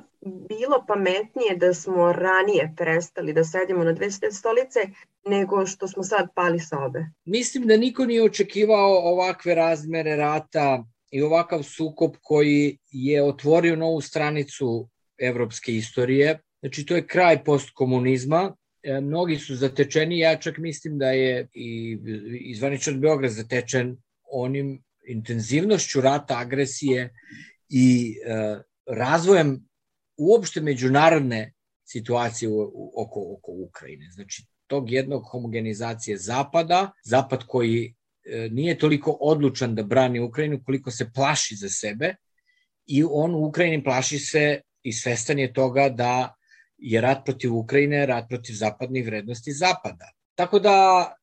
bilo 0.49 0.85
pametnije 0.87 1.55
da 1.57 1.73
smo 1.73 2.11
ranije 2.13 2.73
prestali 2.77 3.33
da 3.33 3.43
sedimo 3.43 3.83
na 3.83 3.91
dve 3.91 4.11
stolice 4.31 4.79
nego 5.25 5.65
što 5.65 5.87
smo 5.87 6.03
sad 6.03 6.27
pali 6.35 6.59
sobe? 6.59 6.99
Mislim 7.25 7.67
da 7.67 7.77
niko 7.77 8.05
nije 8.05 8.23
očekivao 8.23 8.97
ovakve 9.13 9.55
razmere 9.55 10.15
rata 10.15 10.85
i 11.11 11.21
ovakav 11.21 11.63
sukob 11.63 12.11
koji 12.21 12.77
je 12.91 13.23
otvorio 13.23 13.75
novu 13.75 14.01
stranicu 14.01 14.89
evropske 15.17 15.75
istorije. 15.75 16.39
Znači, 16.59 16.85
to 16.85 16.95
je 16.95 17.07
kraj 17.07 17.43
postkomunizma. 17.43 18.55
E, 18.83 19.01
mnogi 19.01 19.37
su 19.37 19.55
zatečeni, 19.55 20.19
ja 20.19 20.37
čak 20.37 20.57
mislim 20.57 20.97
da 20.97 21.11
je 21.11 21.47
i 21.53 21.97
izvaničan 22.39 23.01
Beograd 23.01 23.31
zatečen 23.31 23.97
onim 24.31 24.83
intenzivnošću 25.07 26.01
rata, 26.01 26.37
agresije 26.39 27.13
i 27.69 28.17
e, 28.25 28.61
razvojem 28.87 29.69
uopšte 30.17 30.61
međunarodne 30.61 31.53
situacije 31.85 32.49
u, 32.49 32.61
u, 32.61 32.93
oko, 32.95 33.35
oko 33.37 33.51
Ukrajine. 33.51 34.11
Znači, 34.11 34.45
tog 34.67 34.91
jednog 34.91 35.23
homogenizacije 35.31 36.17
Zapada, 36.17 36.91
Zapad 37.03 37.43
koji 37.47 37.95
e, 38.25 38.49
nije 38.51 38.77
toliko 38.77 39.17
odlučan 39.21 39.75
da 39.75 39.83
brani 39.83 40.19
Ukrajinu 40.19 40.61
koliko 40.65 40.91
se 40.91 41.11
plaši 41.13 41.55
za 41.55 41.69
sebe 41.69 42.15
i 42.85 43.03
on 43.03 43.35
u 43.35 43.45
Ukrajini 43.45 43.83
plaši 43.83 44.19
se 44.19 44.61
i 44.83 44.93
svestan 44.93 45.39
je 45.39 45.53
toga 45.53 45.89
da 45.89 46.33
je 46.77 47.01
rat 47.01 47.25
protiv 47.25 47.55
Ukrajine 47.55 48.05
rat 48.05 48.25
protiv 48.29 48.53
zapadnih 48.53 49.05
vrednosti 49.05 49.51
Zapada. 49.51 50.11
Tako 50.35 50.59
da 50.59 51.13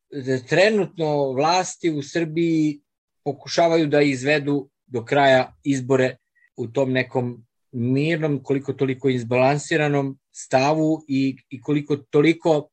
trenutno 0.49 1.31
vlasti 1.31 1.89
u 1.91 2.03
Srbiji 2.03 2.81
pokušavaju 3.23 3.87
da 3.87 4.01
izvedu 4.01 4.69
do 4.85 5.05
kraja 5.05 5.55
izbore 5.63 6.17
u 6.55 6.67
tom 6.67 6.91
nekom 6.91 7.45
mirnom, 7.73 8.43
koliko 8.43 8.73
toliko 8.73 9.09
izbalansiranom 9.09 10.19
stavu 10.31 11.05
i, 11.07 11.37
i 11.49 11.61
koliko 11.61 11.97
toliko 11.97 12.69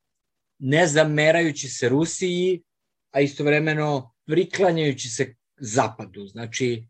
ne 0.59 0.87
zamerajući 0.87 1.69
se 1.69 1.89
Rusiji, 1.89 2.63
a 3.11 3.21
istovremeno 3.21 4.15
priklanjajući 4.27 5.09
se 5.09 5.35
zapadu. 5.61 6.27
Znači, 6.27 6.87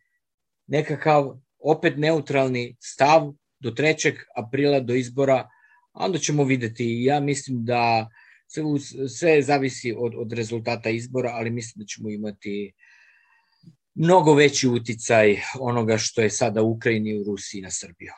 nekakav 0.67 1.41
opet 1.59 1.97
neutralni 1.97 2.77
stav 2.81 3.33
do 3.61 3.71
3. 3.71 4.15
aprila 4.37 4.81
do 4.81 4.95
izbora, 4.95 5.49
a 5.93 6.05
onda 6.05 6.19
ćemo 6.19 6.45
videti. 6.45 7.05
Ja 7.05 7.21
mislim 7.21 7.65
da 7.65 8.09
sve 9.09 9.43
zavisi 9.43 9.95
od, 9.99 10.13
od 10.17 10.33
rezultata 10.33 10.91
izbora, 10.91 11.31
ali 11.31 11.51
mislim 11.51 11.83
da 11.83 11.87
ćemo 11.87 12.11
imati 12.11 12.73
mnogo 14.03 14.35
veći 14.35 14.69
uticaj 14.69 15.37
onoga 15.61 15.99
što 15.99 16.21
je 16.21 16.31
sada 16.31 16.63
u 16.63 16.71
Ukrajini 16.71 17.11
i 17.11 17.21
u 17.21 17.25
Rusiji 17.25 17.63
na 17.63 17.71
Srbiju. 17.71 18.13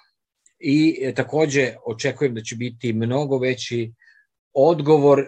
I 0.59 0.99
e, 1.03 1.15
takođe 1.15 1.75
očekujem 1.87 2.35
da 2.35 2.41
će 2.41 2.57
biti 2.57 2.93
mnogo 2.93 3.39
veći 3.39 3.93
odgovor 4.53 5.21
e, 5.21 5.27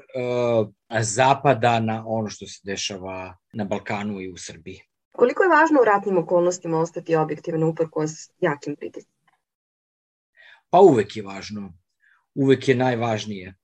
Zapada 1.01 1.81
na 1.81 2.05
ono 2.07 2.29
što 2.29 2.47
se 2.47 2.61
dešava 2.65 3.37
na 3.53 3.65
Balkanu 3.65 4.21
i 4.21 4.31
u 4.31 4.37
Srbiji. 4.37 4.81
Koliko 5.13 5.43
je 5.43 5.49
važno 5.49 5.81
u 5.81 5.85
ratnim 5.85 6.19
okolnostima 6.19 6.81
ostati 6.81 7.17
objektivan 7.17 7.63
uprkos 7.63 8.11
jakim 8.41 8.77
pritiscima? 8.77 9.33
Pa 10.71 10.81
uvek 10.81 11.17
je 11.17 11.23
važno. 11.23 11.73
Uvek 12.35 12.69
je 12.69 12.75
najvažnije. 12.75 13.55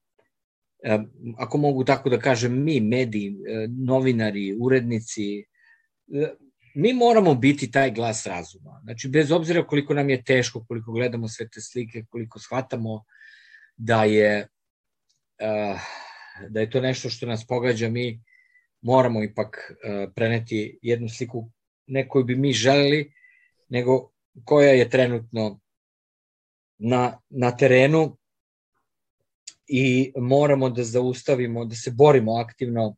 E, 0.83 0.99
ako 1.39 1.59
mogu 1.59 1.85
tako 1.85 2.11
da 2.11 2.19
kažem, 2.19 2.65
mi, 2.65 2.81
mediji, 2.81 3.29
e, 3.29 3.67
novinari, 3.69 4.57
urednici, 4.61 5.39
e, 5.39 6.35
mi 6.81 6.93
moramo 6.93 7.35
biti 7.35 7.71
taj 7.71 7.91
glas 7.91 8.27
razuma. 8.27 8.81
Znači, 8.83 9.09
bez 9.09 9.33
obzira 9.33 9.67
koliko 9.67 9.95
nam 9.95 10.11
je 10.11 10.25
teško, 10.25 10.65
koliko 10.65 10.93
gledamo 10.93 11.29
sve 11.29 11.49
te 11.49 11.61
slike, 11.61 12.05
koliko 12.11 12.39
shvatamo 12.39 13.05
da 13.77 14.05
je 14.05 14.49
da 16.49 16.61
je 16.61 16.71
to 16.71 16.81
nešto 16.81 17.11
što 17.11 17.27
nas 17.27 17.47
pogađa, 17.47 17.89
mi 17.89 18.23
moramo 18.81 19.23
ipak 19.25 19.73
preneti 20.15 20.79
jednu 20.83 21.09
sliku 21.09 21.51
ne 21.87 22.09
koju 22.09 22.25
bi 22.25 22.37
mi 22.37 22.53
želeli, 22.53 23.13
nego 23.69 24.11
koja 24.45 24.71
je 24.71 24.91
trenutno 24.91 25.61
na, 26.79 27.21
na 27.29 27.57
terenu 27.57 28.17
i 29.67 30.13
moramo 30.17 30.71
da 30.71 30.85
zaustavimo, 30.85 31.65
da 31.65 31.75
se 31.75 31.91
borimo 31.91 32.33
aktivno 32.33 32.97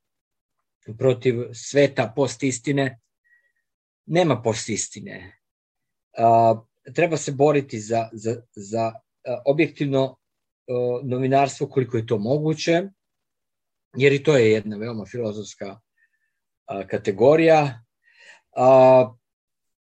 protiv 0.98 1.34
sveta 1.52 2.12
postistine. 2.16 2.98
Nema 4.06 4.42
postistine. 4.42 5.40
A, 6.18 6.62
treba 6.94 7.16
se 7.16 7.32
boriti 7.32 7.80
za, 7.80 8.08
za, 8.12 8.42
za 8.54 8.92
objektivno 9.46 10.16
novinarstvo 11.02 11.66
koliko 11.66 11.96
je 11.96 12.06
to 12.06 12.18
moguće, 12.18 12.82
jer 13.96 14.12
i 14.12 14.22
to 14.22 14.36
je 14.36 14.50
jedna 14.50 14.76
veoma 14.76 15.04
filozofska 15.06 15.80
kategorija. 16.90 17.84
A, 18.56 19.14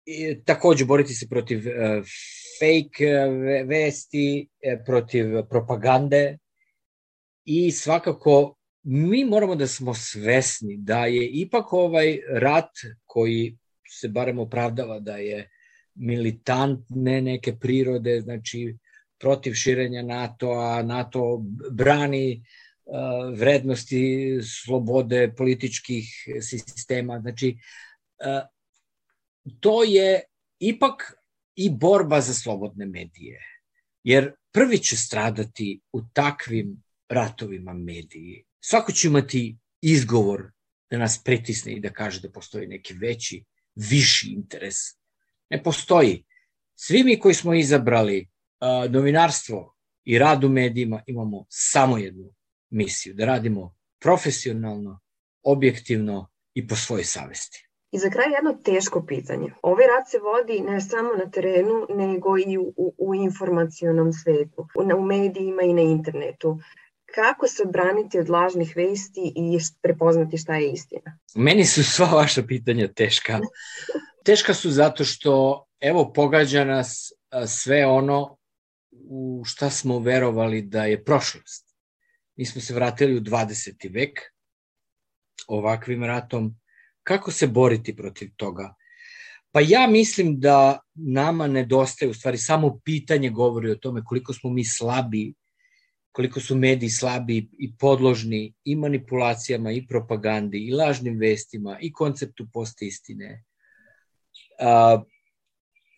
i, 0.05 0.43
takođe 0.43 0.85
boriti 0.85 1.13
se 1.13 1.27
protiv 1.29 1.59
a, 1.67 2.01
fake 2.59 3.05
vesti, 3.65 4.49
e, 4.61 4.83
protiv 4.85 5.25
propagande, 5.49 6.37
i 7.45 7.71
svakako 7.71 8.55
mi 8.83 9.25
moramo 9.25 9.55
da 9.55 9.67
smo 9.67 9.93
svesni 9.93 10.77
da 10.77 11.05
je 11.05 11.29
ipak 11.29 11.73
ovaj 11.73 12.19
rat 12.33 12.69
koji 13.05 13.57
se 13.89 14.07
barem 14.07 14.39
opravdava 14.39 14.99
da 14.99 15.17
je 15.17 15.49
militantne 15.95 17.21
neke 17.21 17.55
prirode, 17.55 18.21
znači 18.21 18.77
protiv 19.19 19.53
širenja 19.53 20.01
NATO-a, 20.01 20.83
NATO 20.83 21.43
brani 21.71 22.43
vrednosti 23.35 24.39
slobode 24.63 25.33
političkih 25.37 26.05
sistema, 26.41 27.19
znači 27.19 27.57
to 29.59 29.83
je 29.83 30.21
ipak 30.59 31.13
i 31.55 31.69
borba 31.69 32.21
za 32.21 32.33
slobodne 32.33 32.85
medije. 32.85 33.39
Jer 34.03 34.31
prvi 34.51 34.77
će 34.77 34.97
stradati 34.97 35.79
u 35.91 36.01
takvim 36.13 36.83
ratovima 37.09 37.73
mediji. 37.73 38.43
Svako 38.59 38.91
će 38.91 39.07
imati 39.07 39.57
izgovor 39.81 40.51
da 40.91 40.97
nas 40.97 41.21
pritisne 41.23 41.73
i 41.73 41.79
da 41.79 41.89
kaže 41.89 42.21
da 42.21 42.31
postoji 42.31 42.67
neki 42.67 42.93
veći, 42.93 43.43
viši 43.77 44.33
interes. 44.33 44.75
Ne 45.49 45.63
postoji. 45.63 46.25
Svi 46.75 47.03
mi 47.03 47.19
koji 47.19 47.33
smo 47.33 47.53
izabrali 47.53 48.27
uh, 48.27 48.91
novinarstvo 48.91 49.75
i 50.03 50.19
rad 50.19 50.43
u 50.43 50.49
medijima 50.49 51.03
imamo 51.07 51.45
samo 51.49 51.97
jednu 51.97 52.33
misiju, 52.69 53.13
da 53.13 53.25
radimo 53.25 53.75
profesionalno, 53.99 54.99
objektivno 55.43 56.29
i 56.53 56.67
po 56.67 56.75
svojoj 56.75 57.03
savesti. 57.03 57.67
I 57.91 57.97
za 57.97 58.09
kraj 58.09 58.31
jedno 58.31 58.53
teško 58.63 59.05
pitanje. 59.05 59.53
Ovaj 59.61 59.87
rat 59.87 60.09
se 60.09 60.19
vodi 60.19 60.59
ne 60.59 60.81
samo 60.81 61.09
na 61.13 61.31
terenu, 61.31 61.87
nego 61.89 62.37
i 62.37 62.57
u, 62.57 62.73
u, 62.77 62.93
u 62.97 63.15
informacionom 63.15 64.13
svetu, 64.13 64.67
u, 64.75 64.97
u 64.97 65.05
medijima 65.05 65.61
i 65.61 65.73
na 65.73 65.81
internetu 65.81 66.59
kako 67.15 67.47
se 67.47 67.63
odbraniti 67.65 68.19
od 68.19 68.29
lažnih 68.29 68.73
vesti 68.75 69.33
i 69.35 69.59
prepoznati 69.81 70.37
šta 70.37 70.55
je 70.55 70.71
istina? 70.71 71.19
Meni 71.35 71.65
su 71.65 71.83
sva 71.83 72.05
vaša 72.05 72.43
pitanja 72.43 72.87
teška. 72.87 73.39
Teška 74.23 74.53
su 74.53 74.71
zato 74.71 75.03
što, 75.03 75.65
evo, 75.79 76.13
pogađa 76.13 76.65
nas 76.65 77.11
sve 77.47 77.85
ono 77.85 78.37
u 78.91 79.43
šta 79.45 79.69
smo 79.69 79.99
verovali 79.99 80.61
da 80.61 80.85
je 80.85 81.03
prošlost. 81.03 81.75
Mi 82.35 82.45
smo 82.45 82.61
se 82.61 82.73
vratili 82.73 83.17
u 83.17 83.21
20. 83.21 83.93
vek 83.93 84.19
ovakvim 85.47 86.03
ratom. 86.03 86.55
Kako 87.03 87.31
se 87.31 87.47
boriti 87.47 87.95
protiv 87.95 88.29
toga? 88.35 88.75
Pa 89.51 89.59
ja 89.61 89.87
mislim 89.87 90.39
da 90.39 90.79
nama 90.95 91.47
nedostaje, 91.47 92.09
u 92.09 92.13
stvari 92.13 92.37
samo 92.37 92.79
pitanje 92.85 93.29
govori 93.29 93.71
o 93.71 93.75
tome 93.75 94.01
koliko 94.05 94.33
smo 94.33 94.49
mi 94.49 94.65
slabi 94.65 95.33
koliko 96.17 96.39
su 96.39 96.55
mediji 96.55 96.89
slabi 96.89 97.49
i 97.59 97.75
podložni 97.77 98.53
i 98.63 98.75
manipulacijama 98.75 99.71
i 99.71 99.87
propagandi 99.87 100.57
i 100.57 100.71
lažnim 100.73 101.19
vestima 101.19 101.77
i 101.81 101.91
konceptu 101.93 102.47
postistine. 102.53 103.43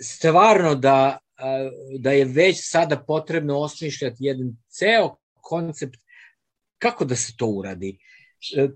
Stvarno 0.03 0.75
da, 0.75 1.17
da 1.99 2.12
je 2.12 2.25
već 2.25 2.58
sada 2.62 2.97
potrebno 3.08 3.60
osmišljati 3.60 4.25
jedan 4.25 4.58
ceo 4.69 5.15
koncept 5.41 5.97
kako 6.77 7.05
da 7.05 7.15
se 7.15 7.34
to 7.38 7.47
uradi. 7.47 7.97
E, 8.58 8.67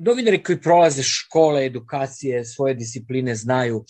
novinari 0.00 0.42
koji 0.42 0.60
prolaze 0.60 1.02
škole, 1.02 1.66
edukacije, 1.66 2.44
svoje 2.44 2.74
discipline 2.74 3.34
znaju 3.34 3.84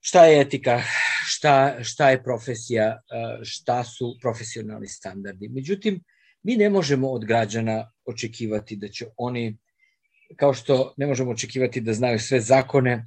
šta 0.00 0.24
je 0.26 0.40
etika, 0.40 0.82
šta, 1.26 1.84
šta 1.84 2.10
je 2.10 2.22
profesija, 2.22 3.00
šta 3.42 3.84
su 3.84 4.16
profesionalni 4.20 4.86
standardi. 4.86 5.48
Međutim, 5.48 6.02
mi 6.42 6.56
ne 6.56 6.70
možemo 6.70 7.10
od 7.10 7.24
građana 7.24 7.92
očekivati 8.04 8.76
da 8.76 8.88
će 8.88 9.06
oni, 9.16 9.58
kao 10.36 10.54
što 10.54 10.94
ne 10.96 11.06
možemo 11.06 11.30
očekivati 11.30 11.80
da 11.80 11.92
znaju 11.94 12.18
sve 12.18 12.40
zakone 12.40 13.06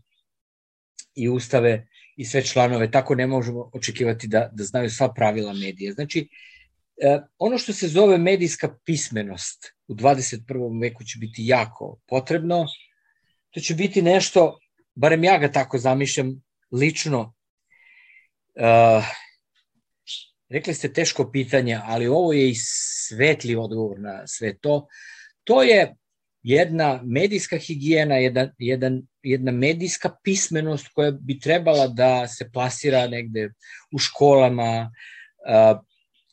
i 1.16 1.30
ustave 1.30 1.88
i 2.18 2.26
sve 2.26 2.44
članove, 2.46 2.92
tako 2.92 3.16
ne 3.16 3.28
možemo 3.28 3.70
očekivati 3.74 4.28
da, 4.28 4.50
da 4.54 4.64
znaju 4.64 4.90
sva 4.90 5.14
pravila 5.14 5.54
medija. 5.54 5.94
Znači, 5.94 6.28
e, 7.02 7.20
ono 7.38 7.58
što 7.58 7.74
se 7.74 7.88
zove 7.88 8.18
medijska 8.18 8.78
pismenost 8.86 9.74
u 9.88 9.96
21. 9.96 10.82
veku 10.82 11.04
će 11.04 11.20
biti 11.20 11.46
jako 11.46 12.00
potrebno. 12.08 12.66
To 13.50 13.60
će 13.60 13.76
biti 13.76 14.02
nešto, 14.02 14.60
barem 14.96 15.24
ja 15.24 15.38
ga 15.38 15.52
tako 15.52 15.78
zamišljam, 15.78 16.44
lično 16.74 17.34
Uh, 18.56 19.04
rekli 20.50 20.74
ste 20.74 20.94
teško 20.94 21.32
pitanje, 21.32 21.80
ali 21.84 22.08
ovo 22.08 22.34
je 22.34 22.50
i 22.50 22.56
svetli 22.56 23.56
odgovor 23.56 24.00
na 24.00 24.28
sve 24.28 24.58
to. 24.58 24.88
To 25.44 25.64
je 25.64 25.96
jedna 26.44 27.02
medijska 27.04 27.58
higijena, 27.58 28.16
jedan, 28.16 28.52
jedan, 28.58 29.02
jedna 29.24 29.52
medijska 29.52 30.16
pismenost 30.24 30.88
koja 30.94 31.12
bi 31.12 31.40
trebala 31.40 31.88
da 31.88 32.28
se 32.28 32.50
plasira 32.52 33.08
negde 33.08 33.50
u 33.92 33.98
školama, 33.98 34.92
uh, 35.50 35.80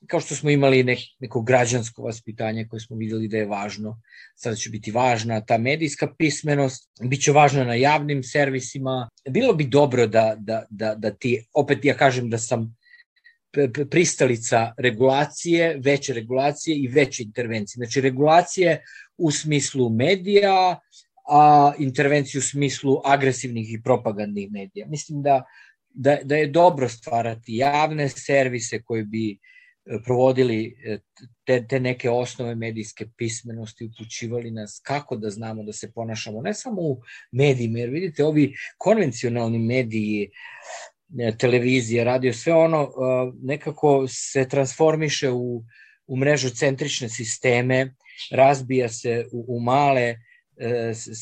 kao 0.07 0.21
što 0.21 0.35
smo 0.35 0.51
imali 0.51 0.83
nek, 0.83 0.99
neko 1.19 1.43
građansko 1.43 2.03
vaspitanje 2.03 2.67
koje 2.69 2.81
smo 2.81 2.97
videli 2.97 3.29
da 3.29 3.37
je 3.37 3.47
važno, 3.47 4.01
sada 4.37 4.57
će 4.57 4.71
biti 4.71 4.91
važna 4.91 5.41
ta 5.41 5.59
medijska 5.59 6.15
pismenost, 6.19 6.91
bit 7.03 7.23
će 7.23 7.33
važna 7.33 7.65
na 7.65 7.75
javnim 7.75 8.23
servisima. 8.23 9.09
Bilo 9.29 9.55
bi 9.55 9.65
dobro 9.65 10.07
da, 10.07 10.35
da, 10.39 10.65
da, 10.71 10.95
da 10.95 11.11
ti, 11.11 11.45
opet 11.55 11.85
ja 11.85 11.97
kažem 11.97 12.31
da 12.31 12.39
sam 12.39 12.77
pristalica 13.91 14.73
regulacije, 14.79 15.77
veće 15.85 16.15
regulacije 16.15 16.77
i 16.77 16.89
veće 16.89 17.23
intervencije. 17.23 17.85
Znači 17.85 18.01
regulacije 18.01 18.83
u 19.19 19.31
smislu 19.31 19.91
medija, 19.91 20.81
a 21.31 21.73
intervenciju 21.79 22.39
u 22.39 22.43
smislu 22.43 23.01
agresivnih 23.05 23.73
i 23.73 23.83
propagandnih 23.83 24.51
medija. 24.51 24.87
Mislim 24.89 25.23
da, 25.23 25.45
da, 25.95 26.19
da 26.25 26.37
je 26.37 26.47
dobro 26.47 26.89
stvarati 26.89 27.57
javne 27.57 28.09
servise 28.09 28.83
koji 28.83 29.05
bi 29.05 29.33
uh, 29.33 29.60
provodili 30.05 30.77
e, 30.85 30.99
te, 31.45 31.67
te 31.67 31.81
neke 31.81 32.11
osnove 32.11 32.55
medijske 32.55 33.07
pismenosti, 33.17 33.85
upućivali 33.85 34.51
nas 34.51 34.81
kako 34.85 35.17
da 35.17 35.31
znamo 35.31 35.63
da 35.63 35.73
se 35.73 35.93
ponašamo, 35.93 36.43
ne 36.43 36.55
samo 36.55 36.83
u 36.83 37.01
medijima, 37.33 37.79
jer 37.79 37.91
vidite, 37.91 38.25
ovi 38.25 38.55
konvencionalni 38.79 39.59
mediji, 39.59 40.31
e, 41.19 41.37
televizija, 41.39 42.05
radio, 42.05 42.33
sve 42.33 42.55
ono 42.55 42.83
e, 42.83 42.89
nekako 43.43 44.07
se 44.09 44.49
transformiše 44.49 45.31
u, 45.31 45.65
u 46.07 46.17
mrežu 46.17 46.51
centrične 46.51 47.09
sisteme, 47.09 47.95
razbija 48.31 48.89
se 48.89 49.27
u, 49.33 49.57
u 49.57 49.61
male 49.61 50.17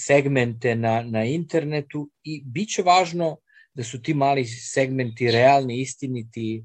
segmente 0.07 0.75
na, 0.75 1.03
na 1.03 1.25
internetu 1.25 2.11
i 2.23 2.43
bit 2.45 2.69
će 2.69 2.83
važno 2.83 3.37
da 3.75 3.85
su 3.85 4.03
ti 4.03 4.15
mali 4.15 4.45
segmenti 4.45 5.31
realni, 5.31 5.81
istiniti, 5.81 6.65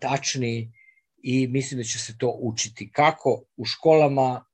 tačni 0.00 0.72
i 1.22 1.48
mislim 1.48 1.78
da 1.78 1.84
će 1.84 1.98
se 1.98 2.18
to 2.18 2.38
učiti 2.40 2.90
kako 2.92 3.42
u 3.56 3.64
školama, 3.64 4.44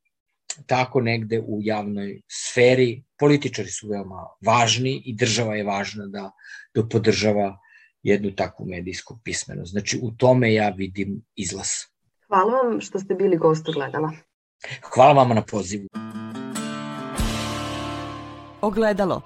tako 0.66 1.00
negde 1.00 1.40
u 1.40 1.58
javnoj 1.62 2.20
sferi. 2.28 3.04
Političari 3.18 3.70
su 3.70 3.88
veoma 3.88 4.26
važni 4.46 5.02
i 5.04 5.14
država 5.14 5.56
je 5.56 5.64
važna 5.64 6.06
da, 6.06 6.30
da 6.74 6.88
podržava 6.88 7.58
jednu 8.02 8.34
takvu 8.34 8.66
medijsku 8.66 9.18
pismenost. 9.24 9.70
Znači, 9.70 9.98
u 10.02 10.10
tome 10.10 10.52
ja 10.54 10.68
vidim 10.68 11.22
izlaz. 11.34 11.68
Hvala 12.26 12.52
vam 12.52 12.80
što 12.80 12.98
ste 12.98 13.14
bili 13.14 13.36
gost 13.36 13.64
gledala. 13.74 14.12
Hvala 14.94 15.12
vama 15.12 15.34
na 15.34 15.42
pozivu. 15.42 15.88
Ogledalo. 18.60 19.22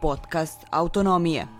Podcast 0.00 0.64
Autonomije. 0.70 1.55